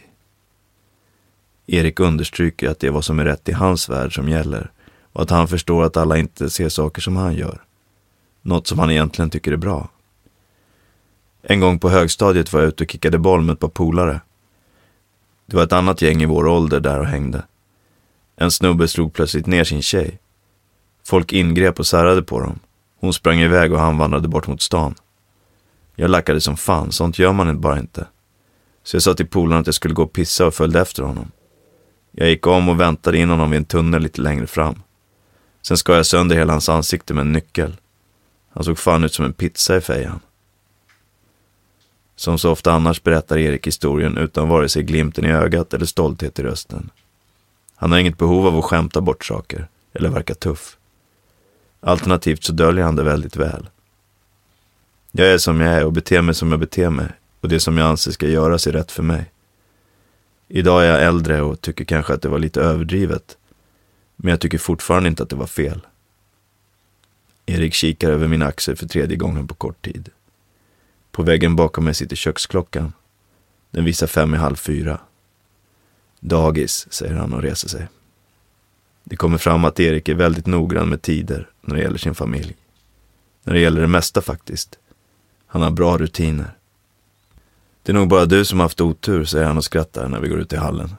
Erik 1.66 2.00
understryker 2.00 2.68
att 2.68 2.78
det 2.78 2.86
är 2.86 2.90
vad 2.90 3.04
som 3.04 3.18
är 3.18 3.24
rätt 3.24 3.48
i 3.48 3.52
hans 3.52 3.88
värld 3.88 4.14
som 4.14 4.28
gäller 4.28 4.70
och 5.12 5.22
att 5.22 5.30
han 5.30 5.48
förstår 5.48 5.84
att 5.84 5.96
alla 5.96 6.18
inte 6.18 6.50
ser 6.50 6.68
saker 6.68 7.02
som 7.02 7.16
han 7.16 7.34
gör. 7.34 7.62
Något 8.42 8.66
som 8.66 8.78
han 8.78 8.90
egentligen 8.90 9.30
tycker 9.30 9.52
är 9.52 9.56
bra. 9.56 9.88
En 11.42 11.60
gång 11.60 11.78
på 11.78 11.88
högstadiet 11.90 12.52
var 12.52 12.60
jag 12.60 12.68
ute 12.68 12.84
och 12.84 12.90
kickade 12.90 13.18
boll 13.18 13.40
med 13.40 13.52
ett 13.52 13.60
par 13.60 13.68
polare. 13.68 14.20
Det 15.46 15.56
var 15.56 15.64
ett 15.64 15.72
annat 15.72 16.02
gäng 16.02 16.22
i 16.22 16.26
vår 16.26 16.46
ålder 16.46 16.80
där 16.80 16.98
och 16.98 17.06
hängde. 17.06 17.42
En 18.36 18.50
snubbe 18.50 18.88
slog 18.88 19.12
plötsligt 19.12 19.46
ner 19.46 19.64
sin 19.64 19.82
tjej. 19.82 20.18
Folk 21.04 21.32
ingrep 21.32 21.78
och 21.78 21.86
särade 21.86 22.22
på 22.22 22.40
dem. 22.40 22.58
Hon 23.00 23.12
sprang 23.12 23.40
iväg 23.40 23.72
och 23.72 23.80
han 23.80 23.98
vandrade 23.98 24.28
bort 24.28 24.46
mot 24.46 24.62
stan. 24.62 24.94
Jag 25.96 26.10
lackade 26.10 26.40
som 26.40 26.56
fan, 26.56 26.92
sånt 26.92 27.18
gör 27.18 27.32
man 27.32 27.60
bara 27.60 27.78
inte. 27.78 28.06
Så 28.82 28.96
jag 28.96 29.02
sa 29.02 29.14
till 29.14 29.26
polaren 29.26 29.60
att 29.60 29.66
jag 29.66 29.74
skulle 29.74 29.94
gå 29.94 30.02
och 30.02 30.12
pissa 30.12 30.46
och 30.46 30.54
följde 30.54 30.80
efter 30.80 31.02
honom. 31.02 31.30
Jag 32.12 32.28
gick 32.28 32.46
om 32.46 32.68
och 32.68 32.80
väntade 32.80 33.18
in 33.18 33.30
honom 33.30 33.50
vid 33.50 33.58
en 33.58 33.64
tunnel 33.64 34.02
lite 34.02 34.20
längre 34.20 34.46
fram. 34.46 34.82
Sen 35.62 35.76
skar 35.76 35.94
jag 35.94 36.06
sönder 36.06 36.36
hela 36.36 36.52
hans 36.52 36.68
ansikte 36.68 37.14
med 37.14 37.22
en 37.22 37.32
nyckel. 37.32 37.76
Han 38.52 38.64
såg 38.64 38.78
fan 38.78 39.04
ut 39.04 39.14
som 39.14 39.24
en 39.24 39.32
pizza 39.32 39.76
i 39.76 39.80
fejan. 39.80 40.20
Som 42.16 42.38
så 42.38 42.50
ofta 42.50 42.72
annars 42.72 43.02
berättar 43.02 43.38
Erik 43.38 43.66
historien 43.66 44.18
utan 44.18 44.48
vare 44.48 44.68
sig 44.68 44.82
glimten 44.82 45.24
i 45.24 45.32
ögat 45.32 45.74
eller 45.74 45.86
stolthet 45.86 46.38
i 46.38 46.42
rösten. 46.42 46.90
Han 47.74 47.92
har 47.92 47.98
inget 47.98 48.18
behov 48.18 48.46
av 48.46 48.58
att 48.58 48.64
skämta 48.64 49.00
bort 49.00 49.24
saker 49.24 49.68
eller 49.92 50.08
verka 50.08 50.34
tuff. 50.34 50.76
Alternativt 51.80 52.44
så 52.44 52.52
döljer 52.52 52.84
han 52.84 52.96
det 52.96 53.02
väldigt 53.02 53.36
väl. 53.36 53.68
Jag 55.12 55.28
är 55.28 55.38
som 55.38 55.60
jag 55.60 55.74
är 55.74 55.84
och 55.84 55.92
beter 55.92 56.22
mig 56.22 56.34
som 56.34 56.50
jag 56.50 56.60
beter 56.60 56.90
mig 56.90 57.08
och 57.40 57.48
det 57.48 57.60
som 57.60 57.78
jag 57.78 57.88
anser 57.88 58.10
ska 58.10 58.28
göras 58.28 58.66
är 58.66 58.72
rätt 58.72 58.92
för 58.92 59.02
mig. 59.02 59.32
Idag 60.48 60.84
är 60.84 60.86
jag 60.86 61.02
äldre 61.02 61.42
och 61.42 61.60
tycker 61.60 61.84
kanske 61.84 62.14
att 62.14 62.22
det 62.22 62.28
var 62.28 62.38
lite 62.38 62.60
överdrivet. 62.60 63.36
Men 64.16 64.30
jag 64.30 64.40
tycker 64.40 64.58
fortfarande 64.58 65.08
inte 65.08 65.22
att 65.22 65.28
det 65.28 65.36
var 65.36 65.46
fel. 65.46 65.86
Erik 67.46 67.74
kikar 67.74 68.10
över 68.10 68.28
min 68.28 68.42
axel 68.42 68.76
för 68.76 68.86
tredje 68.86 69.16
gången 69.16 69.46
på 69.46 69.54
kort 69.54 69.84
tid. 69.84 70.08
På 71.10 71.22
väggen 71.22 71.56
bakom 71.56 71.84
mig 71.84 71.94
sitter 71.94 72.16
köksklockan. 72.16 72.92
Den 73.70 73.84
visar 73.84 74.06
fem 74.06 74.34
i 74.34 74.36
halv 74.36 74.56
fyra. 74.56 75.00
Dagis, 76.20 76.92
säger 76.92 77.14
han 77.14 77.34
och 77.34 77.42
reser 77.42 77.68
sig. 77.68 77.88
Det 79.10 79.16
kommer 79.16 79.38
fram 79.38 79.64
att 79.64 79.80
Erik 79.80 80.08
är 80.08 80.14
väldigt 80.14 80.46
noggrann 80.46 80.88
med 80.88 81.02
tider 81.02 81.48
när 81.60 81.74
det 81.74 81.82
gäller 81.82 81.98
sin 81.98 82.14
familj. 82.14 82.56
När 83.44 83.54
det 83.54 83.60
gäller 83.60 83.80
det 83.80 83.86
mesta 83.86 84.20
faktiskt. 84.20 84.78
Han 85.46 85.62
har 85.62 85.70
bra 85.70 85.98
rutiner. 85.98 86.50
Det 87.82 87.92
är 87.92 87.94
nog 87.94 88.08
bara 88.08 88.26
du 88.26 88.44
som 88.44 88.60
haft 88.60 88.80
otur, 88.80 89.24
säger 89.24 89.46
han 89.46 89.56
och 89.56 89.64
skrattar 89.64 90.08
när 90.08 90.20
vi 90.20 90.28
går 90.28 90.40
ut 90.40 90.52
i 90.52 90.56
hallen. 90.56 90.94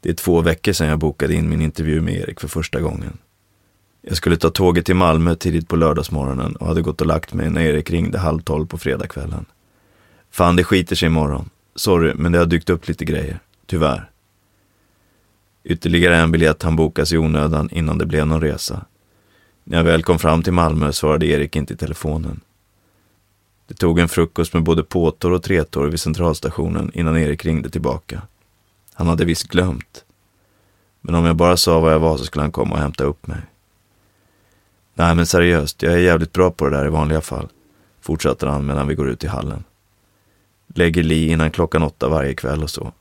Det 0.00 0.10
är 0.10 0.14
två 0.14 0.40
veckor 0.40 0.72
sedan 0.72 0.88
jag 0.88 0.98
bokade 0.98 1.34
in 1.34 1.48
min 1.48 1.62
intervju 1.62 2.00
med 2.00 2.14
Erik 2.14 2.40
för 2.40 2.48
första 2.48 2.80
gången. 2.80 3.18
Jag 4.02 4.16
skulle 4.16 4.36
ta 4.36 4.50
tåget 4.50 4.86
till 4.86 4.96
Malmö 4.96 5.34
tidigt 5.34 5.68
på 5.68 5.76
lördagsmorgonen 5.76 6.56
och 6.56 6.66
hade 6.66 6.82
gått 6.82 7.00
och 7.00 7.06
lagt 7.06 7.34
mig 7.34 7.50
när 7.50 7.60
Erik 7.60 7.90
ringde 7.90 8.18
halv 8.18 8.40
tolv 8.40 8.66
på 8.66 8.78
fredagskvällen. 8.78 9.44
Fan, 10.30 10.56
det 10.56 10.64
skiter 10.64 10.96
sig 10.96 11.06
imorgon. 11.06 11.50
Sorry, 11.74 12.14
men 12.14 12.32
det 12.32 12.38
har 12.38 12.46
dykt 12.46 12.70
upp 12.70 12.88
lite 12.88 13.04
grejer. 13.04 13.38
Tyvärr. 13.66 14.10
Ytterligare 15.64 16.16
en 16.16 16.32
biljett 16.32 16.62
han 16.62 16.76
bokas 16.76 17.12
i 17.12 17.18
onödan 17.18 17.70
innan 17.72 17.98
det 17.98 18.06
blev 18.06 18.26
någon 18.26 18.40
resa. 18.40 18.84
När 19.64 19.76
jag 19.76 19.84
väl 19.84 20.02
kom 20.02 20.18
fram 20.18 20.42
till 20.42 20.52
Malmö 20.52 20.92
svarade 20.92 21.26
Erik 21.26 21.56
inte 21.56 21.74
i 21.74 21.76
telefonen. 21.76 22.40
Det 23.66 23.74
tog 23.74 23.98
en 23.98 24.08
frukost 24.08 24.54
med 24.54 24.62
både 24.62 24.82
påtår 24.82 25.30
och 25.30 25.42
trätår 25.42 25.86
vid 25.86 26.00
centralstationen 26.00 26.90
innan 26.94 27.16
Erik 27.16 27.44
ringde 27.44 27.70
tillbaka. 27.70 28.22
Han 28.94 29.06
hade 29.06 29.24
visst 29.24 29.48
glömt. 29.48 30.04
Men 31.00 31.14
om 31.14 31.24
jag 31.24 31.36
bara 31.36 31.56
sa 31.56 31.80
var 31.80 31.90
jag 31.90 31.98
var 31.98 32.16
så 32.16 32.24
skulle 32.24 32.42
han 32.42 32.52
komma 32.52 32.74
och 32.74 32.80
hämta 32.80 33.04
upp 33.04 33.26
mig. 33.26 33.40
Nej 34.94 35.14
men 35.14 35.26
seriöst, 35.26 35.82
jag 35.82 35.92
är 35.92 35.98
jävligt 35.98 36.32
bra 36.32 36.50
på 36.50 36.64
det 36.64 36.76
där 36.76 36.86
i 36.86 36.90
vanliga 36.90 37.20
fall, 37.20 37.48
fortsatte 38.00 38.46
han 38.46 38.66
medan 38.66 38.88
vi 38.88 38.94
går 38.94 39.08
ut 39.08 39.24
i 39.24 39.26
hallen. 39.26 39.64
Lägger 40.74 41.02
li 41.02 41.28
innan 41.28 41.50
klockan 41.50 41.82
åtta 41.82 42.08
varje 42.08 42.34
kväll 42.34 42.62
och 42.62 42.70
så. 42.70 42.92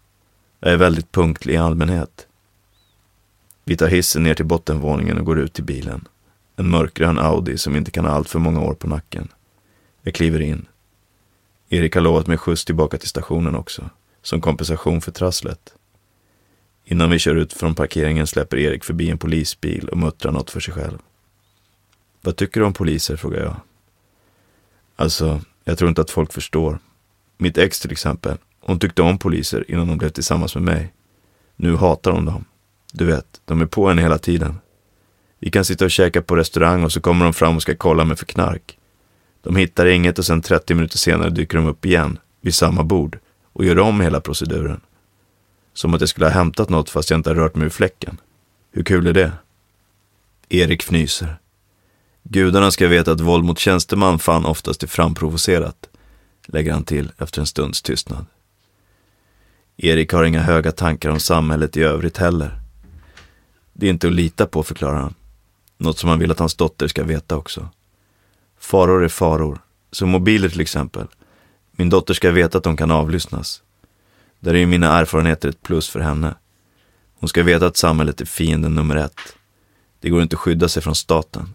Jag 0.59 0.73
är 0.73 0.77
väldigt 0.77 1.11
punktlig 1.11 1.53
i 1.53 1.57
allmänhet. 1.57 2.26
Vi 3.67 3.77
tar 3.77 3.87
hissen 3.87 4.23
ner 4.23 4.33
till 4.33 4.45
bottenvåningen 4.45 5.17
och 5.17 5.25
går 5.25 5.39
ut 5.39 5.53
till 5.53 5.63
bilen. 5.63 6.07
En 6.55 6.69
mörkgrön 6.69 7.19
Audi 7.19 7.57
som 7.57 7.75
inte 7.75 7.91
kan 7.91 8.05
ha 8.05 8.11
allt 8.11 8.29
för 8.29 8.39
många 8.39 8.61
år 8.61 8.73
på 8.73 8.87
nacken. 8.87 9.27
Jag 10.01 10.13
kliver 10.13 10.39
in. 10.39 10.65
Erik 11.69 11.95
har 11.95 12.01
lovat 12.01 12.27
mig 12.27 12.37
skjuts 12.37 12.65
tillbaka 12.65 12.97
till 12.97 13.09
stationen 13.09 13.55
också, 13.55 13.89
som 14.21 14.41
kompensation 14.41 15.01
för 15.01 15.11
trasslet. 15.11 15.73
Innan 16.85 17.09
vi 17.09 17.19
kör 17.19 17.35
ut 17.35 17.53
från 17.53 17.75
parkeringen 17.75 18.27
släpper 18.27 18.57
Erik 18.57 18.83
förbi 18.83 19.09
en 19.09 19.17
polisbil 19.17 19.89
och 19.89 19.97
muttrar 19.97 20.31
något 20.31 20.49
för 20.49 20.59
sig 20.59 20.73
själv. 20.73 20.97
Vad 22.21 22.35
tycker 22.35 22.59
du 22.59 22.65
om 22.65 22.73
poliser, 22.73 23.15
frågar 23.15 23.43
jag. 23.43 23.55
Alltså, 24.95 25.41
jag 25.63 25.77
tror 25.77 25.89
inte 25.89 26.01
att 26.01 26.11
folk 26.11 26.33
förstår. 26.33 26.79
Mitt 27.37 27.57
ex 27.57 27.79
till 27.79 27.91
exempel, 27.91 28.37
hon 28.59 28.79
tyckte 28.79 29.01
om 29.01 29.17
poliser 29.17 29.71
innan 29.71 29.89
hon 29.89 29.97
blev 29.97 30.09
tillsammans 30.09 30.55
med 30.55 30.63
mig. 30.63 30.93
Nu 31.55 31.75
hatar 31.75 32.11
hon 32.11 32.25
dem. 32.25 32.45
Du 32.93 33.05
vet, 33.05 33.41
de 33.45 33.61
är 33.61 33.65
på 33.65 33.87
henne 33.89 34.01
hela 34.01 34.17
tiden. 34.17 34.59
Vi 35.39 35.51
kan 35.51 35.65
sitta 35.65 35.85
och 35.85 35.91
käka 35.91 36.21
på 36.21 36.35
restaurang 36.35 36.83
och 36.83 36.91
så 36.91 37.01
kommer 37.01 37.25
de 37.25 37.33
fram 37.33 37.55
och 37.55 37.61
ska 37.61 37.75
kolla 37.75 38.05
mig 38.05 38.17
för 38.17 38.25
knark. 38.25 38.77
De 39.41 39.55
hittar 39.55 39.85
inget 39.85 40.19
och 40.19 40.25
sen 40.25 40.41
30 40.41 40.73
minuter 40.73 40.97
senare 40.97 41.29
dyker 41.29 41.57
de 41.57 41.67
upp 41.67 41.85
igen, 41.85 42.19
vid 42.41 42.55
samma 42.55 42.83
bord, 42.83 43.19
och 43.53 43.65
gör 43.65 43.79
om 43.79 44.01
hela 44.01 44.21
proceduren. 44.21 44.81
Som 45.73 45.93
att 45.93 46.01
jag 46.01 46.09
skulle 46.09 46.25
ha 46.25 46.33
hämtat 46.33 46.69
något 46.69 46.89
fast 46.89 47.09
jag 47.09 47.19
inte 47.19 47.29
har 47.29 47.35
rört 47.35 47.55
mig 47.55 47.65
ur 47.65 47.69
fläcken. 47.69 48.17
Hur 48.71 48.83
kul 48.83 49.07
är 49.07 49.13
det? 49.13 49.31
Erik 50.49 50.83
fnyser. 50.83 51.35
Gudarna 52.23 52.71
ska 52.71 52.87
veta 52.87 53.11
att 53.11 53.21
våld 53.21 53.43
mot 53.43 53.59
tjänsteman 53.59 54.19
fan 54.19 54.45
oftast 54.45 54.83
är 54.83 54.87
framprovocerat, 54.87 55.89
lägger 56.45 56.71
han 56.73 56.83
till 56.83 57.11
efter 57.17 57.39
en 57.39 57.47
stunds 57.47 57.81
tystnad. 57.81 58.25
Erik 59.77 60.13
har 60.13 60.23
inga 60.23 60.41
höga 60.41 60.71
tankar 60.71 61.09
om 61.09 61.19
samhället 61.19 61.77
i 61.77 61.83
övrigt 61.83 62.17
heller. 62.17 62.59
Det 63.79 63.85
är 63.85 63.89
inte 63.89 64.07
att 64.07 64.13
lita 64.13 64.45
på, 64.45 64.63
förklarar 64.63 65.01
han. 65.01 65.13
Något 65.77 65.97
som 65.97 66.09
han 66.09 66.19
vill 66.19 66.31
att 66.31 66.39
hans 66.39 66.55
dotter 66.55 66.87
ska 66.87 67.03
veta 67.03 67.37
också. 67.37 67.69
Faror 68.59 69.03
är 69.03 69.07
faror. 69.07 69.59
Som 69.91 70.09
mobiler 70.09 70.49
till 70.49 70.61
exempel. 70.61 71.07
Min 71.71 71.89
dotter 71.89 72.13
ska 72.13 72.31
veta 72.31 72.57
att 72.57 72.63
de 72.63 72.77
kan 72.77 72.91
avlyssnas. 72.91 73.63
Där 74.39 74.53
är 74.53 74.57
ju 74.57 74.65
mina 74.65 74.99
erfarenheter 74.99 75.49
ett 75.49 75.61
plus 75.61 75.89
för 75.89 75.99
henne. 75.99 76.35
Hon 77.19 77.29
ska 77.29 77.43
veta 77.43 77.65
att 77.67 77.77
samhället 77.77 78.21
är 78.21 78.25
fienden 78.25 78.75
nummer 78.75 78.95
ett. 78.95 79.19
Det 79.99 80.09
går 80.09 80.21
inte 80.21 80.35
att 80.35 80.39
skydda 80.39 80.69
sig 80.69 80.83
från 80.83 80.95
staten. 80.95 81.53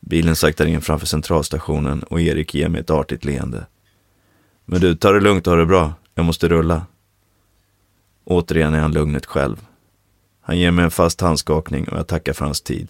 Bilen 0.00 0.36
saktar 0.36 0.66
in 0.66 0.80
framför 0.80 1.06
centralstationen 1.06 2.02
och 2.02 2.20
Erik 2.20 2.54
ger 2.54 2.68
mig 2.68 2.80
ett 2.80 2.90
artigt 2.90 3.24
leende. 3.24 3.66
Men 4.64 4.80
du, 4.80 4.94
ta 4.94 5.12
det 5.12 5.20
lugnt 5.20 5.46
och 5.46 5.52
ha 5.52 5.58
det 5.58 5.66
bra. 5.66 5.92
Jag 6.14 6.24
måste 6.24 6.48
rulla. 6.48 6.86
Återigen 8.24 8.74
är 8.74 8.80
han 8.80 8.92
lugnet 8.92 9.26
själv. 9.26 9.67
Han 10.48 10.58
ger 10.58 10.70
mig 10.70 10.84
en 10.84 10.90
fast 10.90 11.20
handskakning 11.20 11.88
och 11.88 11.98
jag 11.98 12.06
tackar 12.06 12.32
för 12.32 12.44
hans 12.44 12.60
tid. 12.60 12.88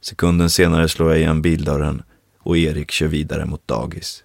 Sekunden 0.00 0.50
senare 0.50 0.88
slår 0.88 1.10
jag 1.10 1.18
igen 1.18 1.42
bildörren 1.42 2.02
och 2.38 2.56
Erik 2.58 2.90
kör 2.90 3.06
vidare 3.06 3.46
mot 3.46 3.68
dagis. 3.68 4.24